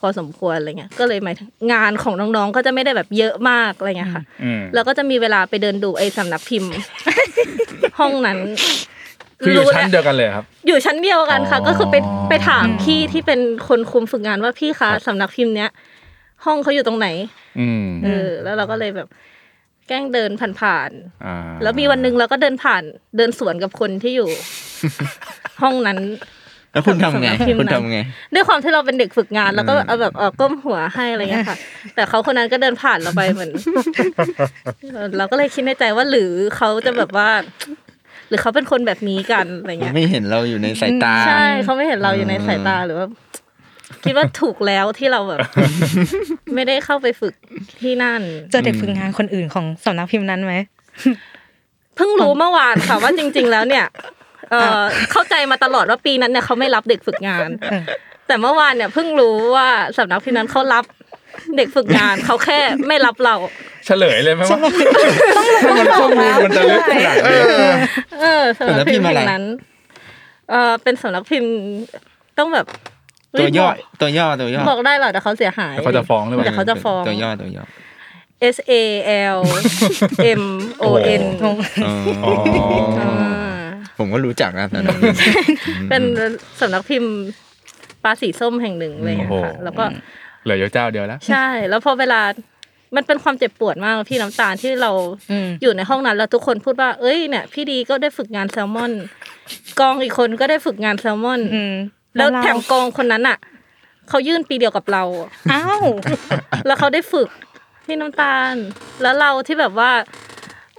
[0.00, 6.72] พอสมควรอะไรเงี้ย ก็เลยหมายถึงงานของน้องๆก็จะไม่ได้แบบเยอะมากอะไรเงี้ยค่ะอืมแล้วก็จะมีเวลาไปเดินดูไอ้สำนักพิมพ์
[7.98, 8.38] ห้องนั้น
[9.44, 11.96] คืออยู่รู้ชั้นแหละเดียวกันเลยครับ อยู่ชั้นเดียวกันค่ะอ๋อก็คือไป
[12.28, 15.70] ไปถามพี่ที่เป็นคนคุมฝึกงานว่าพี่คะสำนักพิมพ์เนี้ย
[16.44, 17.08] ห้องเขาอยู่ตรงไหน
[17.60, 19.08] อืมเออ แล้วเราก็เลยแบบ
[19.88, 20.90] แกล้งเดินผ่าน
[21.24, 22.82] อ่าๆแล้วมีวันหนึ่งเราก็เดินผ่าน
[23.16, 24.28] เดินสวนกับคนที่อยู่
[25.62, 25.98] ห้องนั้น
[26.72, 27.98] แล้วคุณทำไงสำนักพิมพ์คุณนั้นทำไง
[28.34, 31.58] ด้วยความที่เราเป็นเด็กฝึกงาน แล้วก็เอาแบบเออก้มหัวให้อะไรเงี้ยค่ะ
[31.94, 33.50] แต่เขาคนนั้นก็เดินผ่านเราไปเหมือน
[35.18, 37.28] เราก็เลยคิดในใจว่าหรือเขาจะแบบว่า
[37.91, 37.91] ห
[38.32, 43.06] รือเขาเป็นคนแบบนี้กันอะไรเงี้ยไม่เห็นเราอยู่ในสายตา ใช่เขาไม่เห็นเราอยู่ในสายตาหรือว่า
[44.04, 45.38] คิดว่าถูกแล้วที่เราแบบ
[46.54, 47.34] ไม่ได้เข้าไปฝึก
[47.82, 50.54] ที่นั่น เจอเด็กฝึกงานคนอื่นของสำนักพิมพ์นั้นไหม
[51.96, 53.86] เพิ่งรู้เมื่อวานค่ะว่าจริง ๆ แล้วเนี่ย
[54.50, 54.80] เออ
[55.12, 57.82] เข้าใจมาตลอดว่าปีนั้นเนี่ยเขาไม่รับเด็กฝึกงานเออ
[58.26, 59.68] แต่เมื่อวานเนี่ยเพิ่งรู้ว่า
[59.98, 60.84] สำนักพิมพ์นั้นเขารับ
[61.56, 63.36] เด็กฝึกงานเขาแค่ไม่รับเรา
[63.86, 64.60] เฉลยเลยไหมว่า
[65.78, 67.38] มันข้อมูลมันจะลึกขนาดนี้
[68.20, 69.44] เออสำนักพิมพ์แห่งนั้น
[70.50, 71.52] เออเป็นสำนักพิมพ์
[72.38, 72.66] ต้องแบบ
[73.38, 77.64] ตัวย่อบอกตัวย่อตัวย่อบอกได้เหรอแต่เขาเสียหายเดี๋ยวเขาจะฟ้องหรือเปล่าเดี๋ยวเขาจะฟ้องตัวย่อตัวย่อ
[78.54, 78.72] S A
[79.36, 79.40] L
[80.40, 80.44] M
[80.82, 80.84] O
[81.22, 81.52] N อ๋อ
[82.24, 82.34] อ๋อ
[83.00, 83.10] อ่า
[83.98, 85.00] ผมก็รู้จักนะตอนนั้น
[85.90, 86.02] เป็น
[86.60, 87.12] สำนักพิมพ์
[88.04, 89.14] ปลาสีส้มแห่งหนึ่งเลย
[89.44, 89.84] ค่ะแล้วก็
[90.42, 92.20] เหลืออยู่เจ้าเดียวแล้ว ใช่ แล้วพอเวลา
[92.96, 94.90] มันเป็นความเจ็บปวดมากพี่น้ำตาลที่เรา
[95.30, 98.92] อืมอยู่ในห้องนั้นแล้วทุกคนพูดว่า เอ้ยเนี่ยพี่ดีก็ได้ฝึกงานแซลมอน
[99.80, 101.74] กองอีกคนก็ได้ฝึกงานแซลมอนอืม
[102.16, 103.38] แล้วเราแถมกองคนนั้นอะ
[104.08, 105.02] เขายื่นปีเดียวกับเรา
[105.52, 105.84] อ้าว
[106.66, 107.28] แล้วเขาได้ฝึก
[107.86, 108.54] พี่น้ำตาล
[109.02, 109.90] แล้วเราที่แบบว่า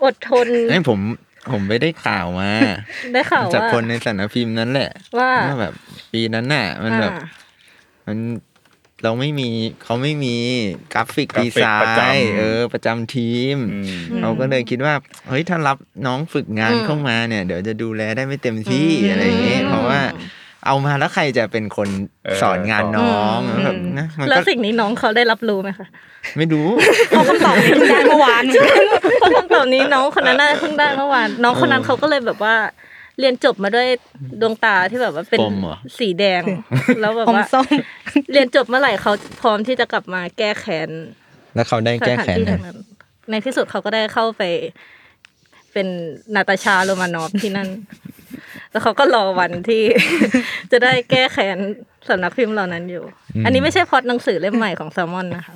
[0.04, 0.99] อดทนให้ผม
[1.52, 2.52] ผมไปได้ข่าวมา
[3.13, 5.73] ได้ข่าวจากว่าคนในสำนักพิมพ์นั้นแหละ ว่าแบบ
[6.13, 7.26] ปีนั้นน่ะ มันแบบอ่า
[8.08, 8.17] มัน
[9.04, 9.50] เราไม่มี
[9.84, 10.36] เขาไม่มี
[10.94, 14.94] กราฟิก graphic design ประจำน์เออประจำทีมอืมเขาก็เลยคิดว่า
[15.30, 20.00] เฮ้ยถ้ารับน้องฝึกงานอืมเข้ามาเนี่ย เดี๋ยวจะดูแลได้ไม่เต็มที่อืมอะไรอย่างเงี้ยเพราะว่า
[20.66, 21.89] เอามาแล้วใครจะเป็นคน
[22.26, 25.88] เออสอนงานน้องอืมแบบนะมันแล้วก็สิ่งนี้น้องเขาได้รับรู้ไหมคะ
[26.38, 26.68] ไม่รู้
[27.10, 28.44] เขาคำตอบนี้เพิ่งได้เมื่อวาน
[29.20, 32.56] เพราะคำตอบนี้น้องคนนั้นน่าจะเพิ่งได้เมื่อวานน้องคนนั้นเขาก็เลยแบบว่า
[33.19, 33.88] เรียนจบมาด้วย
[34.41, 36.43] ดวงตาที่แบบว่าเป็นปมเหรอสีแดง
[37.02, 37.67] แล้วแบบอมว่าส้ม
[38.32, 40.89] เรียนจบเมื่อไหร่เขาพร้อมที่จะกลับมาแก้แค้น
[41.56, 42.78] แล้วเขาได้สแก้ถานแค้นที่ไหมทางนั้น
[43.30, 44.43] ในที่สุดเขาก็ได้เข้าไป
[45.73, 45.88] เป็น
[46.36, 47.69] นาตาชาโรมานอฟที่นั่น
[48.71, 49.84] แล้วเขาก็รอวันที่
[50.71, 51.58] จะได้แก้แค้น
[52.10, 53.04] สำนักพิมพ์เหล่านั้นอยู่
[53.45, 55.56] อันนี้ไม่ใช่พล็อดหนังสือเล่มใหม่ของแซลมอนนะคะ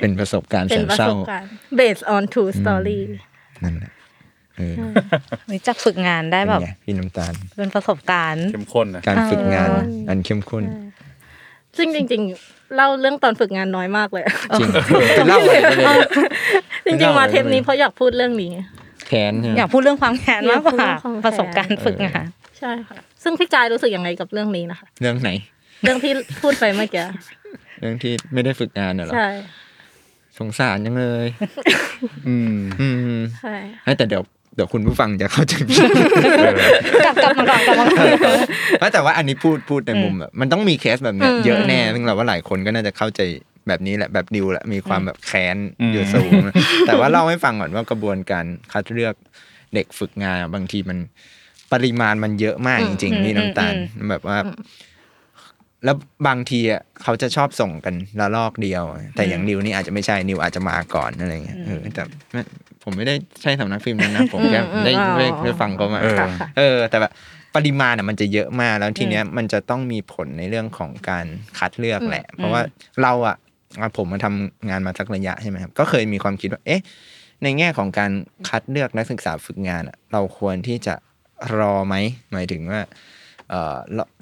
[0.00, 1.48] เป็นประสบการณ์เป็แสนนประเศร้าสบการณ์
[1.78, 3.00] based on true story
[3.64, 3.90] นั่นแหละ
[4.58, 4.74] เออ
[5.52, 10.64] รู้จักฝึกงานได้เป็นแบบไงพี่น้ำตาล เป็นประสบการณ์เข้มข้นนะการฝึกงานเอออันเข้มข้น
[11.76, 14.24] ซึ่งจริง ๆ เล่าเรื่องตอนฝึกงานน้อยมากเลย
[14.60, 14.70] จริง
[15.28, 15.98] เล่าอะไรไปเลย
[16.86, 18.50] จริงๆมาเทปนี้เพราะอยากพูดเรื่องนี้
[19.06, 22.24] แค้นใช่ไหมอยากพูดเรื่องความแค้นมากกว่าอยากพูดเรื่องความแค้นประสบการณ์ฝึกงาน
[22.58, 25.30] ใช่ค่ะ ซึ่งพี่กายรู้สึกยังไงกับเรื่องนี้นะคะ เรื่องไหน
[25.82, 27.04] เรื่องที่พูดไปเมื่อกี้
[27.80, 29.28] เรื่องที่ไม่ได้ฝึกงานน่ะเหรอ ใช่
[30.38, 31.26] สงสารยังเลย
[32.28, 34.22] อืม อืม ใช่เฮ้ยแต่เดี๋ยว
[34.56, 35.80] เดี๋ยวคุณผู้ฟังจะเข้าใจผิด
[37.04, 38.04] กลับกลับมาก่อนกลับมาก่อ
[38.36, 38.38] น
[38.80, 43.20] ไม่แต่ว่าอันนี้พูดพูดในมุมแบบมันต้องมีเคสแบบเนี้ยอืมเยอะแน่ซึ่งเราว่าหลายคนก็น่าจะเข้าใจ
[43.68, 46.32] แบบนี้แหละแบบดิวแหละมีความแบบแค้นอืมอยู่สูง
[46.86, 49.14] แต่ว่าเล่าให้ฟังก่อนว่ากระบวนการคัดเลือก
[49.74, 50.98] เด็กฝึกงานอะบางทีมัน
[51.72, 53.74] ปริมาณมันเยอะมากจริงๆนี่น้ำตาล
[54.10, 54.38] แบบว่า
[55.84, 58.84] แล้วบางทีอะเขาจะชอบส่งกันละลอกเดียว
[59.16, 62.42] แต่อย่างนิวนี่อาจจะไม่ใช่นิวอาจจะมาก่อนอะไรเงี้ยเออแต่ไม่
[62.86, 67.12] ผมไม่ได้ใช่สำนักพิมพ์นั้นนะ ผมแค่อืมได้อืมได้อ๋อได้ฟังเขามาเออค่ะค่ะเออ แต่แบบ
[67.56, 71.26] ปริมาณอะมันจะเยอะมากแล้วทีเนี้ยมันจะต้องมีผลในเรื่องของการ
[71.58, 72.60] คัดเลือกแหละ เพราะว่า
[73.02, 73.36] เราอะ
[73.80, 76.80] อะผมมาทำงานมาสักระยะใช่ไหมครับก็เคยมีความคิดว่าเอ๊ะ
[77.42, 78.12] ในแง่ของการ
[78.48, 80.94] คัดเลือกนักศึกษาฝึกงานอะเราควรที่จะ
[81.58, 81.94] รอไหม
[82.32, 82.96] หมายถึงว่าเออเรา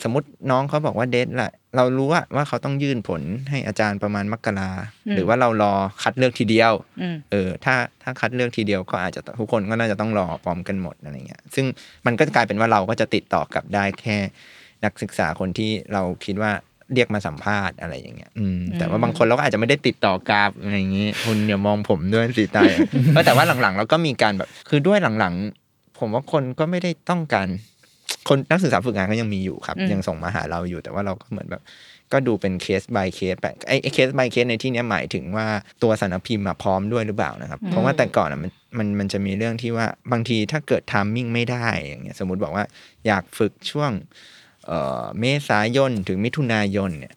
[0.05, 4.71] สมมติน้องเขาบอกว่าเดทละเรารู้ว่าว่าเขาต้องยื่นผลให้อาจารย์ประมาณมกรา
[5.15, 11.67] หรือว่าเรารอคัดเลือกทีเดียวอืมเออถ้าถ้าคัดเลือกทีเดียวก็อาจจะทุกคนก็น่าจะต้องรอพร้อมกันหมดอะไรเงี้ย ซึ่ง
[12.07, 14.19] มันก็กลายเป็นว่าเราก็จะติดต่อกลับได้แค่
[14.85, 16.53] นักศึกษาคนที่เราคิดว่า
[16.95, 22.71] เรียกมาสัมภาษณ์อะไรอย่างเงี้ย อืม แต่ว่าบางคนเราก็อาจจะไม่ได้ติดต่อกราบอะไรอย่างงี้คุณอย่ามองผมด้วยสีตาย
[23.13, 27.49] เออแต่ว่าหลังๆ เราก็มีการแบบ คือด้วยหลังๆ ผมว่าคนก็ไม่ได้ต้องการ
[28.29, 31.63] คนนักศึกษาฝึกงานก็ยังมีอยู่ครับอืมยังส่งมาหาเราอยู่แต่ว่าเราก็เหมือนแบบ
[32.13, 35.47] ก็ดูเป็นเคส by เคสไปไอ้เคส by เคสในที่เนี้ยหมายถึงว่า
[35.83, 42.65] ตัวสารพิมพ์มาพร้อมด้วยหรือเปล่านะครับ เพราะว่าแต่ก่อนอะมันมันมันจะมีเรื่องที่ว่าบางทีถ้าเกิดทามมิ่งไม่ได้อย่างเงี้ยสมมติบอกว่า
[43.07, 43.91] อยากฝึกช่วง
[44.67, 47.15] เอ่อเมษายนถึงมิถุนายนเนี่ย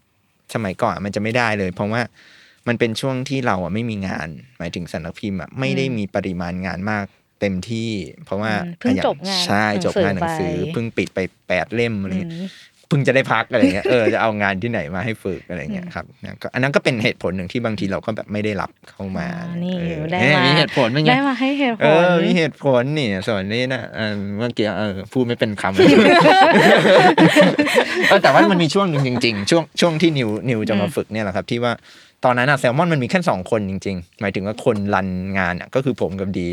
[0.54, 2.02] สมัยก่อนมันจะไม่ได้เลย เพราะว่า
[2.68, 7.06] มันเป็นช่วงที่เราอะไม่มีงาน หมายถึงสำนักพิมพ์อะไม่ได้มีปริมาณงานมาก
[7.40, 7.92] เต็มที่
[8.26, 12.48] เพราะว่าอืมเพิ่งอย่จบงานใช่จบงานหนังสือหนังสือไปเพิ่งปิดไปแปดเล่มอะไรอืเงี้ยม
[12.90, 25.78] เพิ่งจะได้พักอะไรเงี้ยเออจะเอางานที่ไหนมาให้ฝึกอะไรเงี้ยครับนะก็อันนั้นก็เป็นเหตุผลหนึ่งที่บางทีเราก็แบบไม่ได้รับเข้ามาอ่านี่เออได้เนี่ยมามีเหตุผลไหมไงได้มาให้เหตุผเอลอมีเหตุผลนี่ส่วนนี้นะเออเมื่อกี้เออพูดไม่เป็นคำ
[28.08, 31.74] เออแต่ว่ามันมีช่วงหนึ่งจริง ๆ ช่วงช่วงที่นิวนิวจะมาฝึกเนี่ยแหละครับ ที่ว่า
[32.26, 36.48] ตอนนั้นอะแซลมอนมันมีแค่สองคนจริง ๆ หมายถึงว่าคนรันงานอะก็คือผมกับดี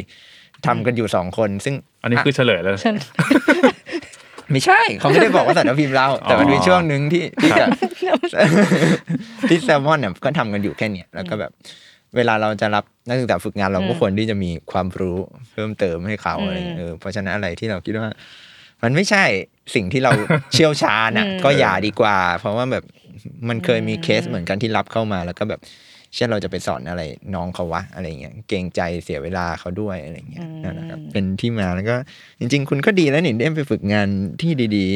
[0.66, 2.96] ทำกันอยู่สองคน ซึ่งอันนี้คือเฉลยแล้วฉัน
[4.50, 7.66] ไม่ใช่ เขาไม่ได้บอกว่าสารพิมพ์เรา แต่มันมีช่วงหนึ่งที่ที่จะ
[9.48, 11.53] ที่แซลมอนเนี่ยก็ทำกันอยู่แค่เนี้ยแล้วก็แบบ
[12.16, 15.16] เวลาเราจะรับนักศึกษาฝึกงานเราก็ควรที่จะมีความรู้
[15.53, 18.09] เพิ่มเติมให้เขาอะไรอย่างเงี้ยเออเพราะฉะนั้นอะไรที่เราคิดว่า
[18.83, 19.24] มันไม่ใช่
[19.74, 20.12] สิ่งที่เรา
[20.53, 22.85] เชี่ยวชาญอะ ก็อย่าดีกว่า เพราะว่าแบบ
[23.48, 25.61] มันเคยมีเคสเหมือนกันที่รับเข้ามาแล้วก็แบบ
[26.14, 27.03] เช่นเราจะไปสอนอะไร
[27.35, 31.96] น้องเขาวะอะไรเงี้ยเกรงใจเสียเวลาเขาด้วยอะไรเงี้ยนั่นแหละครับเป็นที่มาแล้วก็
[32.40, 34.09] จริง ๆ คุณก็ดีแล้วนี่ได้ไปฝึกงาน
[34.42, 34.87] ที่ดี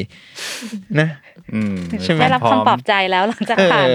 [0.44, 1.08] ๆ นะ
[1.54, 3.88] อืมใช่ไหมได้รับคำปลอบใจแล้วหลังจากเอผ่าน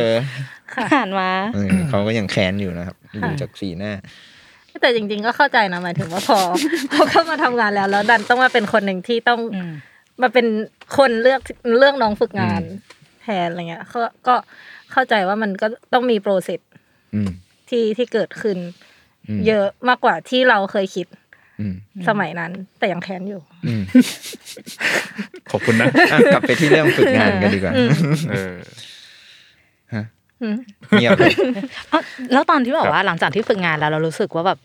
[0.77, 3.91] อผ่านมาเออเขาก็ยังแค้นอยู่นะครับดูจากสีหน้า
[4.81, 6.39] แต่จริง ๆ ก็เข้าใจนะหมายถึงว่าพอ
[6.91, 9.73] พอเข้ามาทำงานแล้วแล้วดันต้องมาเป็นคนหนึ่งที่ต้องอืม
[10.21, 10.47] มาเป็น
[10.97, 11.41] คนเลือก
[11.79, 12.61] เลือกน้องฝึกงาน
[13.23, 14.35] แทนอะไรเงี้ยก็ก็
[14.91, 16.59] เข้าใจว่ามันก็ต้องมีโปรเซส
[17.15, 17.29] อืม
[17.69, 18.57] ที่ที่เกิดขึ้น
[19.29, 21.07] อืมเยอะมากกว่าที่เราเคยคิด
[21.59, 21.75] อืม
[22.07, 23.83] สมัยนั้น แต่ยังแค้นอยู่อืม
[25.51, 27.73] ขอบคุณนะอะกลับไปที่เรื่องฝึกงานกันดีกว่า
[28.31, 28.55] เออ
[30.99, 31.31] เงียบเลย
[31.89, 31.99] เอ้า
[32.33, 34.59] แล้วตอนที่บอครักบว่าหลังจากที่ฝึกงานแล้วเรารู้สึกว่าแบบ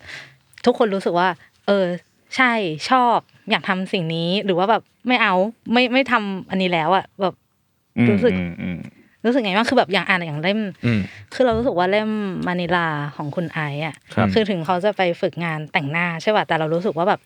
[0.66, 1.29] ทุกคนรู้สึกว่า
[1.66, 1.87] เออ
[2.37, 2.53] ใช่
[2.90, 3.18] ชอบ
[3.51, 5.35] อยากทำสิ่งนี้หรือว่าแบบไม่เอา
[5.73, 7.47] ไม่ไม่ทำอันนี้แล้วอะแบบอืม
[8.11, 8.79] รู้สึกอืมอืม
[9.24, 11.01] รู้สึกไงบ้างคือแบบอย่างอ่านอย่างเล่มอืม
[11.35, 12.09] คือเรารู้สึกว่าเล่ม
[12.46, 17.20] มานิลาของคุณไอซ์อะครับคือถึงเขาจะไปฝึกงานแต่งหน้าใช่ป่ะแต่เรารู้สึกว่าแบบ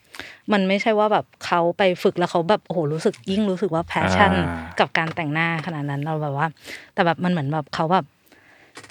[0.53, 6.47] มันไม่ใช่ว่าแบบเขาไปฝึกแล้วเขาแบบโอ้โหรู้สึกยิ่งรู้สึกว่าแพชชั่นอ่ากับการแต่งหน้าขนาดนั้นเราแบบว่า
[6.93, 8.05] แต่แบบมันเหมือนแบบเขาแบบ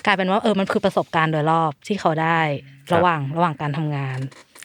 [0.06, 2.40] กลายเป็นว่าเออมันคือประสบการณ์โดยรอบที่เขาได้
[2.94, 4.18] ระหว่างระหว่างการทำงาน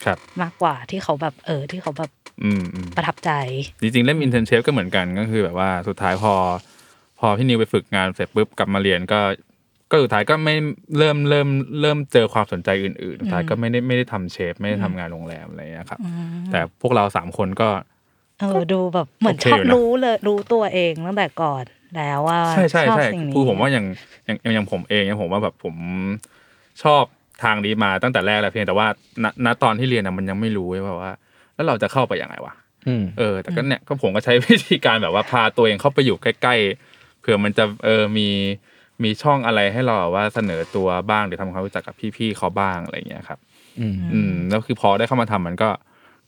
[0.04, 2.10] ครับมากกว่าที่เขาแบบเออที่เขาแบบ
[2.44, 3.30] อืมอืมประทับใจ
[3.80, 6.34] จริงๆเล่ม internship ก็เหมือนกันก็คือแบบว่าสุดท้ายพอ
[7.18, 9.20] พอพี่นิวไปฝึกงานเสร็จปุ๊บกลับมาเรียนก็
[9.90, 10.54] ก็สุดท้ายก็ไม่
[10.98, 11.48] เริ่มเริ่ม
[11.80, 16.00] เริ่มเจอความสนใจอื่นๆสุดท้ายก็ไม่ได้ไม่ได้ทำเชฟไม่ได้ทำงานโรงแรมอะไรอย่างเงี้ยครับ
[16.52, 17.68] แต่พวกเราสามคนก็
[18.40, 21.64] เออดูแบบเหมือนโอเคชอบอยู่นะรู้เลยรู้ตัวเองตั้งแต่ก่อน
[21.96, 23.86] แล้วว่าใช่ใช่ชอบใช่สิ่งนี้คือผมว่าอย่าง
[24.26, 25.74] อย่างอย่างผมเองเนี่ยผมว่าแบบผม
[26.82, 27.02] ชอบ
[27.42, 28.86] ทางนี้มาตั้งแต่แรกแล้วเพียงแต่ว่า
[29.24, 31.12] ณณตอนที่เรียนน่ะมันยังไม่รู้เว้ยว่าว่า
[31.54, 32.54] แล้วเราจะเข้าไปยังไงวะ
[32.88, 36.87] อืมเออ แต่ก็เนี่ยก็ผมก็ใช้วิธีการแบบว่าพาตัวเองเข้าไปอยู่ใกล้ๆ
[37.20, 38.28] เผื่อมันจะเออมี
[39.04, 43.38] มีช่องอะไรให้เราแบบว่าเสนอตัวบ้างหรือทำความรู้จักกับพี่ๆเขาบ้างอะไรอย่างเงี้ยครับ
[43.80, 45.68] อืมอืมแล้วคือพอได้เข้ามาทำมันก็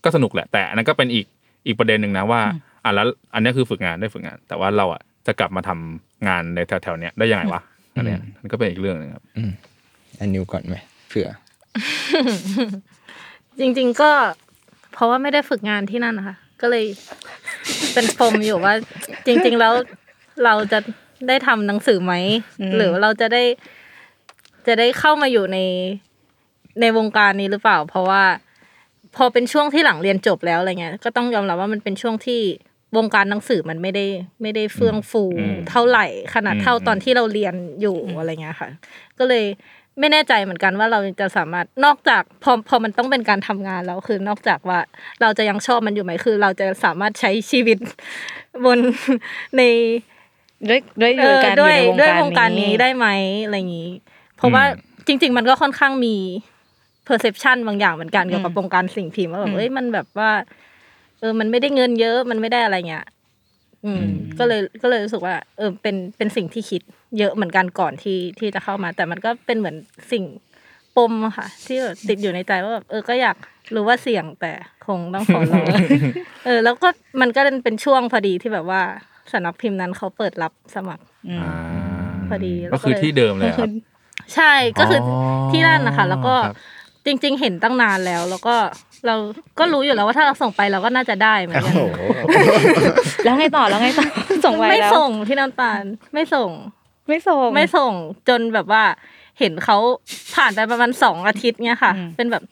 [0.04, 1.26] ก็สนุกแหละ แต่อันนั้นก็เป็นอีก
[1.66, 2.40] อีกประเด็นหนึ่งนะว่า
[2.84, 7.62] อะแล้วอันนี้คือฝึกงานได้ฝึกงาน แต่ว่าเราอะจะกลับมาทำงานในแถวๆเนี้ยได้ยังไงวะ
[7.96, 9.24] อันเนี้ยมันก็เป็นอีกเรื่องหนึงครับ
[10.18, 10.76] อันนิวก่อนไหม
[11.08, 11.28] เผื่อ
[13.60, 14.10] จริง ๆ ก็
[14.92, 16.84] เพราะว่าไม่ได้ฝึกงานที่นั่นนะคะก็เลย
[17.94, 18.74] เป็นปมอยู่ว่า
[19.26, 19.72] จริง ๆ แล้ว
[20.44, 20.78] เราจะ
[21.28, 22.14] ได้ทำหนังสือไหม
[22.76, 23.44] หรือว่าเราจะได้
[24.66, 25.58] จะได้เข้ามาอยู่ใน
[26.80, 28.22] ในวงการนี้หรือเปล่า เพราะว่า
[29.16, 32.40] พอเป็นช่วงที่หลังเรียนจบแล้วอะไรเงี้ย ก็ต้องยอมรับว่ามันเป็นช่วงที่
[32.96, 34.06] วงการหนังสือมันไม่ได้
[34.42, 35.24] ไม่ได้เฟื่องฟู
[35.70, 38.68] เท่าไหร่ขนาดเท่าตอนที่เราเรียนอยู่อะไรเงี้ยค่ะ
[39.18, 39.44] ก็เลย
[39.98, 44.78] ไม่แน่ใจเหมือนกันว่าเราจะสามารถนอกจากพอพอมันต้องเป็นการทำงานแล้วคือนอกจากว่า
[45.20, 47.78] เราจะยังชอบมันอยู่ไหมคือ เราจะสามารถใช้ชีวิต
[48.64, 48.78] บน
[49.58, 49.62] ใน
[50.68, 53.06] ด้วยด้วยอยู่กันด้วยอยู่ด้วยในวงการนี้ได้ไหม
[53.44, 53.90] อะไรอย่างนี้
[54.36, 54.64] เพราะว่า
[55.06, 56.14] จริง ๆ มันก็ค่อนข้างมี
[57.08, 60.30] perception บางอย่างเหมือนกันเกี่ยวกับวงการสิ่งพิมพ์ว่าแบบเอ้ยมันแบบว่า
[61.20, 63.06] เออมันไม่ได้เงินเยอะมันไม่ได้อะไรเงี้ย
[63.84, 64.04] อืม
[64.38, 66.82] ก็เลยก็เลยรู้สึกว่า เออเป็นเป็นสิ่งที่คิด
[67.18, 69.76] เยอะเหมือนกันก่อนที่ที่จะเข้ามา แต่มันก็เป็นเหมือน
[70.12, 70.24] สิ่ง
[70.96, 73.36] ปมอะค่ะ ที่แบบติดอยู่ในใจว่าแบบเออก็อยาก
[73.74, 74.52] รู้ว่าเสี่ยงแต่
[74.86, 75.62] คงต้องขอรอ
[76.44, 76.88] เออ แล้วก็
[77.20, 78.82] มันก็เป็นช่วงพอดีที่แบบว่า
[79.32, 81.54] สำนักพิมพ์นั้นเขาเปิดรับสมัครอืมอ่า
[82.28, 83.70] พอดีแล้วก็ก็คือที่เดิมเลยครับ
[84.34, 86.56] ใช่ก็คือออที่นั่นนะคะ แล้วก็ครับ
[87.06, 88.54] จริง ๆ เห็นตั้งนานแล้ว แล้วก็
[89.06, 89.14] เรา
[89.58, 91.80] ก็รู้อยู่แล้วว่าถ้าเราส่งไปเราก็น่าจะได้เหมือนโอ้กันโห
[93.24, 94.06] แล้วไงต่อแล้วไงต่อ
[94.44, 96.50] ส่งไว้ไม่แล้วส่งพี่น้ำตาลไม่ส่ง
[97.08, 97.92] ไม่ส่งไม่ส่ง
[98.28, 98.82] จนแบบว่า
[99.38, 99.76] เห็นเขา
[100.34, 102.42] ผ่านไปประมาณสองอาทิตย์เนี่ยค่ะอืมเป็นแบบ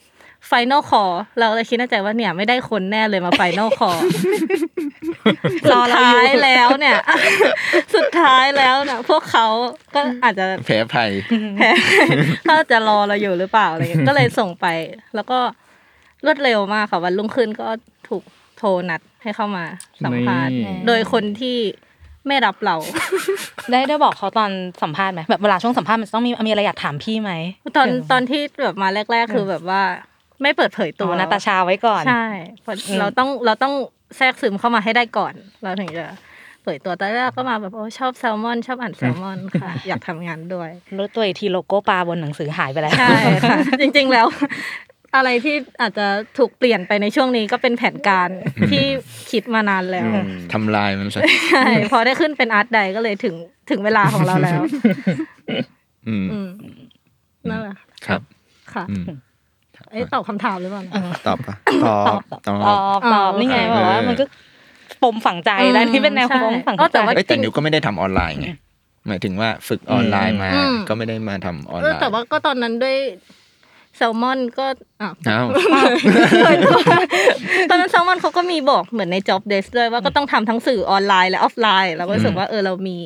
[0.47, 1.05] final call
[1.39, 6.99] เราเลยคิดในใจว่าเนี่ยไม่ได้คนแน่เลยมา final call รอเราอยู่สุดท้ายแล้วเนี่ย
[7.95, 9.47] สุดท้ายแล้วนะพวกเขา
[9.95, 11.11] ก็อาจจะแพ้ภัย
[11.57, 11.70] แพ้
[12.45, 14.66] เขาจะรอเราอยู่หรือเปล่าอะไรเงี้ยก็เลยส่งไป
[15.14, 15.39] แล้วก็
[16.24, 17.68] รวดเร็วมากค่ะวันรุ่งขึ้นก็
[18.09, 18.22] ถูก
[18.59, 19.64] โทรนัดให้เข้ามา
[20.05, 21.59] สัมภาษณ์นี่โดยคนที่
[22.26, 22.76] ไม่รับเรา
[23.70, 24.51] ได้ได้บอกเขาตอน
[24.82, 27.32] สัมภาษณ์ไหมแบบเวลาช่วงสัมภาษณ์มันจะต้องมีมีอะไรอยากถามพี่ไหม
[27.76, 29.82] ตอนตอนที่แบบมาแรก ๆ คือแบบว่า
[30.43, 32.26] ไม่เปิดเผยตัตัววนาตาชาไว้ก่อนใช่
[32.62, 33.74] เพราะอืมเราต้องเราต้อง
[34.16, 36.07] แทรกซึมเข้ามาให้ได้ก่อน เราถึงจะ
[36.62, 44.26] เผยตัวตอนแรกก็มาแบบโอ้ชอบแซลมอน ชอบอ่านแซลมอนค่ะ อยากทำงานด้วยรู้ตัวอีกทีโลโก้ปลาบนหนังสือหายไปแล้วใช่ค่ะจริง ๆแล้ว
[45.16, 46.07] อะไรที่อาจจะ
[46.39, 48.28] ถูกเปลี่ยนไปในช่วงนี้ก็เป็นแผนการ
[48.70, 48.84] ที่
[49.30, 50.11] คิดมานานแล้ว
[50.53, 51.20] ทำลายมันซะ
[51.51, 53.34] ใช่พอได้ขึ้นเป็นอาร์ตไดก็เลยถึง
[53.70, 54.61] ถึงเวลาของเราแล้ว
[56.09, 56.49] อืมอืม
[57.51, 57.76] นั่นแหละ
[58.07, 58.20] ครับ
[58.74, 58.84] ค่ะ
[59.93, 60.82] อืมเอ้ยตอบคำถามหรือเปล่า
[61.26, 64.24] ตอบปะตอบตอบตอบตอบนี่ไงเออบอกว่ามันก็
[65.03, 68.49] ปมฝังใจแล้วนี่เป็นแนวใช่ปมฝังก็ใจแต่ว่าเอ้ยแต่นิวก็ไม่ได้ทำออนไลน์ไง
[69.09, 72.97] หมายถึงว่าฝึกออนไลน์มาอืมก็ไม่ได้มาทำออนไลน์เออแต่ว่าก็ตอนนั้นด้วย
[73.97, 74.66] แซลมอนก็
[75.01, 75.47] อะอ้าว
[77.70, 82.97] ตอนนั้นแซลมอนเขาก็มีบอกเหมือนใน job desc ด้วยว่าก็ต้องทำทั้งสื่อออนไลน์และออฟไลน์เราก็รู้สึกว่าเออเรามี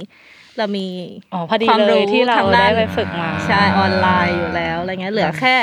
[0.59, 0.87] เรามี
[1.35, 5.57] อ๋อพอดีเลยความเลรู้ทางด้านที่เราได้ไปฝึกมาใช่ออนไลน์อยู่แล้วอะไรเงี้ยเหลือแค่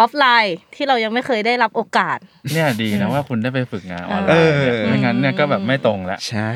[0.00, 2.18] ออฟไลน์ที่เรายังไม่เคยได้รับโอกาส
[2.52, 6.50] เนี่ยดีนะว่าคุณได้ไปฝึกงานออนไลน์เออเนี่ยไม่งั้นเนี่ยก็แบบไม่ตรงละใช่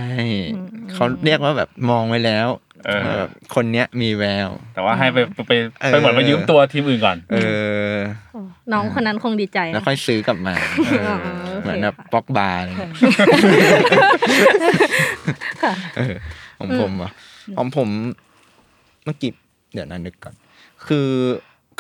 [0.94, 2.48] เขาเรียกว่าแบบมองไว้แล้ว
[2.86, 5.18] เออว่าแบบคนเนี้ยมีแวว แต่ว่าให้ไป
[5.48, 7.36] ไปเออไปเหมือนมายืมตัวทีมอื่นก่อน เอ
[7.92, 7.94] อ
[8.72, 10.54] น้องคนนั้นคงดีใจ แล้วค่อยซื้อกลับมา
[11.08, 11.16] อ๋อ
[11.52, 12.92] โอเคเหมือนแบบค่ะบล็อกบาร์อะไรเงี้ย
[15.62, 16.14] ค่ะเออ
[16.58, 17.10] ของผมเหรอะ
[17.56, 17.88] ของผม
[19.04, 19.32] เมื่อกี้
[19.74, 20.34] เดี๋ยวนั้นนึกก่อน
[20.86, 21.08] คือ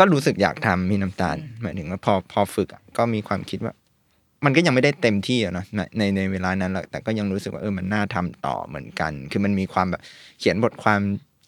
[0.00, 3.74] ก็รู้สึกอยากทำมีน้ำตาล หมายถึงว่าพอพอฝึกอะก็มีความคิดว่า
[4.44, 10.02] มันก็ยังไม่ได้เต็มที่อะเนอะในในในเวลานั้นแหละแต่ก็ยังรู้สึกว่าเออมันน่าทำต่อเหมือนกัน คือมันมีความแบบ
[10.40, 11.00] เขียนบทความ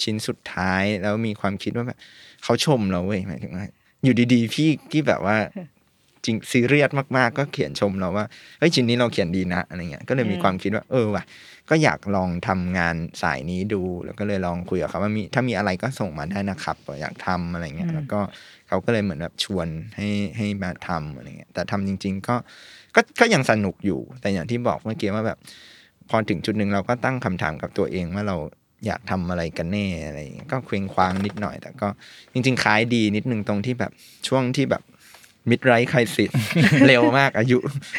[0.03, 1.99] ชิ้นสุดท้าย แล้วมีความคิดว่าแบบ
[2.45, 3.67] เขาชมเราเว้ยหมายถึงว่า
[4.05, 5.37] อยู่ดีๆ พี่ที่แบบว่า
[6.25, 8.25] จริงซีเรียสมากๆ ก็เขียนชมเราว่า
[8.59, 11.23] เฮ้ยชิ้นนี้เราเขียนดีนะอะไรเงี้ยก็เลยมีความคิดว่าเออว่ะ
[11.71, 18.21] ก็อยากลองทำงานสายนี้ดู แล้วก็เลยลองคุยกับเขาว่ามีถ้ามีอะไรก็ส่งมาได้นะครับ อยากทำอะไรเงี้ยแล้วก็
[18.69, 22.37] เขาก็เลยเหมือนแบบชวนให้ให้มาทำอะไรเงี้ยแต่ทำจริง ๆ ก็
[22.95, 25.39] ก็ก็ยังสนุกอยู่ แต่อย่างที่บอกเมื่อกี้ว่าแบบ
[26.09, 28.37] พอถึงจุดหนึ่งเราก็ตั้งคำถามกับตัวเองว่าเรา
[28.87, 31.89] อยากทำอะไรกันแน่อะไรอย่างเงี้ยก็เคว้งคว้างนิดหน่อย แต่ก็
[32.33, 33.93] จริง ๆ คล้ายดีนิดนึงตรงที่แบบ
[34.29, 34.83] ช่วงที่แบบ
[35.51, 36.37] มิดไรใครสิทธิ์
[36.87, 37.59] เร็วมากอายุ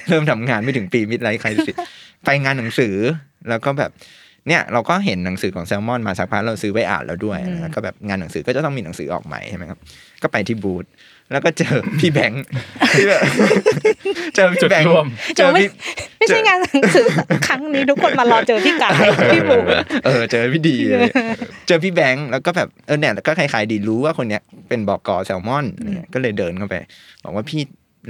[0.10, 1.82] เริ่มทำงานไม่ถึงปีมิดไรใครสิทธิ์
[2.26, 2.96] ไปงานหนังสือ
[3.50, 3.92] แล้วก็แบบ
[4.48, 9.80] เนี่ยเราก็เห็นหนังสือของแซลมอนมาสักพักเราซื้อไปอ่านแล้วด้วยแล้วก็แบบงานหนังสือก็จะต้องมีหนังสือออกใหม่ใช่ไหมครับ
[10.22, 10.86] ก็ไปที่บูธ
[11.32, 12.44] แล้วก็เจอพี่แบงค์
[12.98, 13.22] ที่แบบ
[14.36, 15.06] เจอพี่แบงค์จุดร่วม
[15.38, 15.68] เจอพี่
[16.18, 17.06] ไม่ใช่งานหนังสือ
[17.48, 18.94] ครั้งนี้ทุกคนมารอเจอพี่กาย
[19.34, 19.66] พี่บุ๋ม
[20.06, 21.12] เออเจอพี่ดีเลย
[21.68, 26.76] เจอพี่แบงค์แล้วก็แบบเออเนี่ยก็คล้ายๆดีรู้ว่าคนเนี้ยเป็นบอกกอแซลมอนอะไรเงี้ยก็เลยเดินเข้าไป
[27.24, 27.62] บอกว่าพี่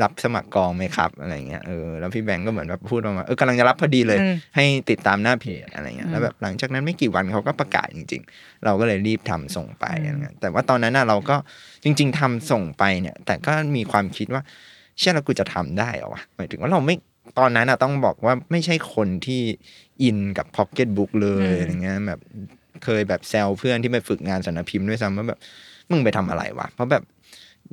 [0.02, 11.36] รับสมัครกองไหมครับอะไรเงี้ยเออแล้วพี่แบงค์ก็เหมือนแบบพูดออกมาเออกำลังจะรับพอดีเลยอืมให้ติดตามหน้าเพจอะไรเงี้ยแล้วแบบหลังจากนั้นไม่กี่วันเขาก็ประกาศจริง ๆ เราก็เลยรีบทำส่งไปอะไรเงี้ยแต่ว่าตอนนั้นน่ะเราก็
[11.84, 14.42] จริง ๆทำส่งไปเนี่ย แต่ก็มีความคิดว่า
[15.00, 16.96] เชี่ยแล้วกูจะทำได้เหรอวะหมายถึงว่าเราไม่
[17.40, 19.42] ตอนนั้นอะต้องบอกว่าไม่ใช่คนที่
[20.04, 22.20] อินกับพ็อกเก็ตบุ๊กเลยอะไรเงี้ยแบบ
[22.84, 25.40] เคยแบบแซวเพื่อนที่ไปฝึกงานสำนักพิมพ์ด้วยซ้ำว่าแบบ
[25.92, 27.04] มึงไปทำอะไรวะเพราะแบบ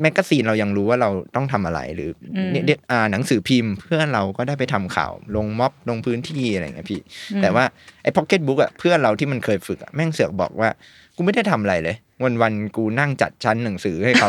[0.02, 7.00] แมกกาซีนเรายังรู้ว่าเราต้องทำอะไรหรืออมเนี่ยเนี่ยอ่าหนังสือพิมพ์เพื่อนเราก็ได้ไปทำข่าว ลงม็อบลงพื้นที่อะไรอย่างเงี้ยพี่
[7.42, 7.64] แต่ว่า
[8.02, 10.68] ไอ้พ็อกเก็ตบุ๊กอะเพื่อนเราที่มันเคยฝึกอะแม่งเสือกบอกว่า
[11.16, 14.28] กูไม่ได้ทำอะไรเลย วันวันๆกูนั่งจัดชั้นหนังสือให้เขา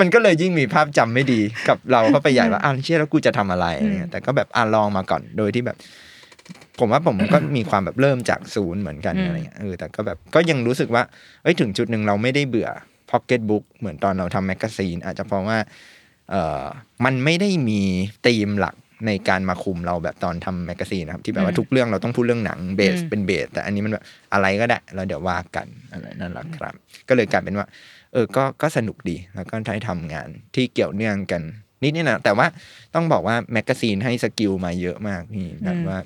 [0.00, 5.76] มันก็เลยยิ่งมีภาพจำไม่ดีกับเราเข้าไปใหญ่ว่าอ้าวเชี่ยแล้วกูจะทำอะไรอะไรเงี้ยแต่ก็แบบอ่าลองมาก่อนโดยที่แบบ
[6.80, 11.02] ผมว่าผมก็มีความแบบเริ่มจากศูนย์เหมือนกันอืมอะไรเงี้ยเออแต่ก็แบบก็ยังรู้สึกว่า
[11.42, 12.68] เอ้ยถึงจุดหนึ่งเราไม่ได้เบื่อ
[13.10, 15.58] พ็อกเก็ตบุ๊กเหมือนตอนเราทำแมกกาซีนอาจจะเพราะว่า
[16.30, 16.64] เออ
[17.04, 17.80] มันไม่ได้มี
[18.26, 26.74] ธีมหลักในการมาคุมเราแบบตอนทำแมกกาซีนนะครับ ที่แบบว่าทุกเรื่องเราต้องพูดเรื่องหนัง base อืมเป็น base แต่อันนี้มันแบบอะไรก็ได้เราเดี๋ยวว่ากันอะไรนั่นแหละครับ
[27.08, 27.66] ก็เลยกลายเป็นว่า
[28.12, 31.42] เออก็ก็สนุกดีแล้วก็ได้ทำงานที่เกี่ยวเนื่องกัน
[31.82, 32.46] นิดนี่นะแต่ว่า
[32.94, 35.98] ต้องบอกว่าแมกกาซีนให้ skill มาเยอะมากนี่แบบว่า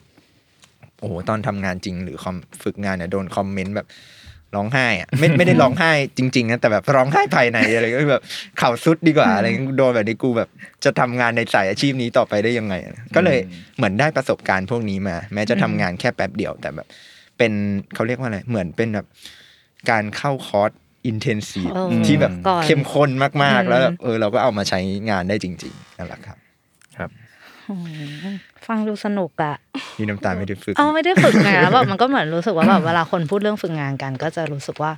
[1.00, 3.86] โอ้โหตอนทำงานจริงหรือตอนฝึกงานเนี่ยโดนคอมเมนต์แบบ
[4.56, 8.22] ร้องไห้อะไม่ไม่ได้ร้องไห้จริงๆนะแต่แบบร้องไห้ภายในอะไรก็แบบ
[8.58, 10.48] เข่าทรุดดีกว่าอะไรเงี้ยโดนแบบนี้กูแบบ
[10.84, 12.74] จะทำงานในสายอาชีพนี้ต่อไปได้ยังไง
[13.16, 13.38] ก็เลย
[13.76, 16.86] เหมือนได้ประสบการณ์พวกนี้มา แม้จะทำงานแค่แป๊บเดียว แต่แบบ
[17.38, 17.52] เป็น
[17.94, 19.06] เขาเรียกว่าอะไรเหมือนเป็นแบบ
[19.90, 20.70] การเข้าคอร์ส
[21.06, 24.80] intensive เออที่แบบก่อนเข้มข้นมากอืมๆแล้วแบบเออเราก็เอามาใช้
[25.10, 26.38] งานได้จริงๆนั่นแหละครับ
[26.96, 27.10] ครับ
[27.68, 27.74] อื
[28.34, 28.36] ม
[28.68, 29.54] ฟังดูสนุกอะ
[29.98, 34.92] นี่น้ำตาลไม่ได้ฝึก เอาไม่ได้ฝึกงานแบบมันก็เหมือนรู้สึกว่าแบบเวลาคนพูดเรื่องฝึกงานกัน ก็จะรู้สึกว่า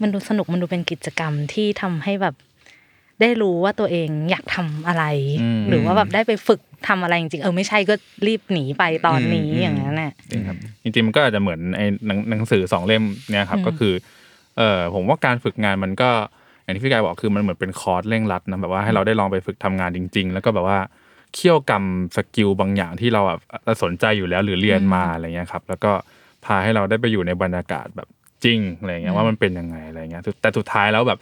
[0.00, 2.34] มันดูสนุกมันดูเป็นกิจกรรมที่ทำให้แบบ
[3.20, 5.04] ได้รู้ว่าตัวเองอยากทำอะไร
[5.42, 7.94] อืมหรือว่าแบบได้ไปฝึกทำอะไรจริงๆเออไม่ใช่ก็
[8.26, 13.92] รีบหนีไปตอนนี้อืมอย่างนั้นแหละจริงครับจริงๆมันก็อาจจะเหมือนไอ้หนังหนังสือสองเล่มเนี่ยครับอืมก็คือ
[14.58, 16.10] เออผมว่าการฝึกงานมันก็
[16.62, 20.78] อย่างที่พี่กายบอกคือมันเหมือนเป็นคอร์สเร่งรัดนะแบบว่าให้เราได้ลองไปฝึกทำงานจริง ๆ แล้วก็แบบว่า
[21.34, 21.84] เคี่ยวกรรม
[22.16, 23.40] สกิลบางอย่างที่เราแบบ
[23.82, 25.92] สนใจอยู่แล้วหรือเรียนมาอะไรเงี้ยครับ แล้วก็
[26.44, 28.08] พาให้เราได้ไปอยู่ในบรรยากาศแบบ
[28.44, 31.18] จริงอะไรเงี้ยว่ามันเป็นยังไงอะไรเงี้ยแต่สุดท้ายแล้วแบบ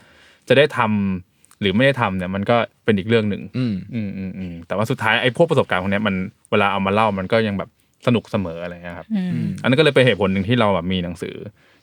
[0.49, 6.15] จะได้ทำหรือไม่ได้ทำเนี่ยมันก็เป็นอีกเรื่องหนึ่งอืมอืมอืมอืมแต่ว่าสุดท้ายไอ้พวกประสบการณ์พวกเนี้ยมัน
[6.51, 7.71] เวลาเอามาเล่ามันก็ยังแบบ
[8.07, 11.37] สนุกเสมออะไรเงี้ยครับอืมอันนั้นก็เลยเป็นเหตุผลหนึ่งที่เราแบบมีหนังสือ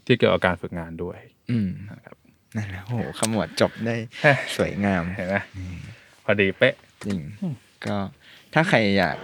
[0.06, 1.18] ที่เกี่ยวกับการฝึกงานด้วย
[1.52, 2.16] อืมนะครับ
[2.56, 5.36] นั่นแหละโอ้โหขมวดจบได้ฮะสวยงามเห็นไหม
[6.24, 7.20] พอดีเป๊ะจริง
[7.88, 7.98] ก็
[8.54, 9.18] ถ้าใครอยาก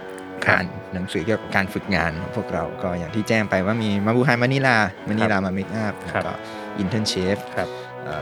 [0.48, 4.76] อ่านหนังสือเกี่ยวกับการฝึกงานของพวกเราก็อย่างที่แจ้งไปว่ามีมาบูไฮมานิลา
[5.08, 6.32] มานิลามาเมคอัพครัแล้วบก็
[6.78, 7.68] อินเทอร์เชฟครับ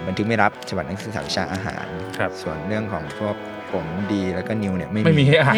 [0.07, 1.87] บันทึกไม่รับฉบับนักศึกษาวิชาอาหาร
[2.19, 3.37] ครับส่วนเรื่องของพวก
[3.73, 5.55] ผมดีแล้วก็นิวเนี่ยไม่ไม่มีให้อ่าน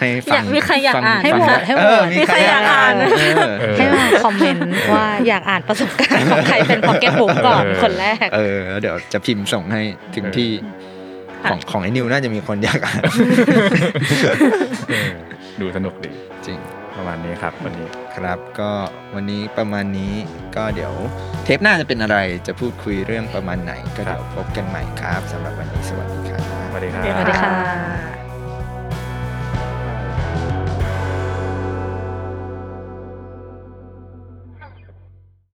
[0.00, 9.82] ให้ฟังอยากมีใครอยากฟังอ่านให้ฟังโหวตให้โหวตเออมีใครอยากอ่านเออเออให้มาคอมเมนต์ว่าอยากอ่านประสบการณ์ของใครเป็นพ็อกเก็ตบุ๊กก่อนเออคนแรกเออแล้วเดี๋ยวจะพิมพ์ส่งให้
[10.16, 10.50] ถึงที่
[11.44, 13.00] ของของไอ้นิวน่าจะมีคนอยากอ่าน
[14.90, 15.12] เออ
[15.60, 16.10] ดูสนุกดี
[16.46, 16.58] จริง
[16.96, 18.70] ประมาณนี้ครับวันนี้ครับก็
[19.14, 20.14] วันนี้ประมาณนี้
[20.56, 20.92] ก็เดี๋ยว
[21.44, 28.27] เทปหน้าจะเป็นอะไรจะพูดคุยเรื่องประมาณไหน ก็เดี๋ยวพบกันใหม่ครับสำหรับวันนี้สวัสดีครับสวัสดีครับสวัสดีค่ะ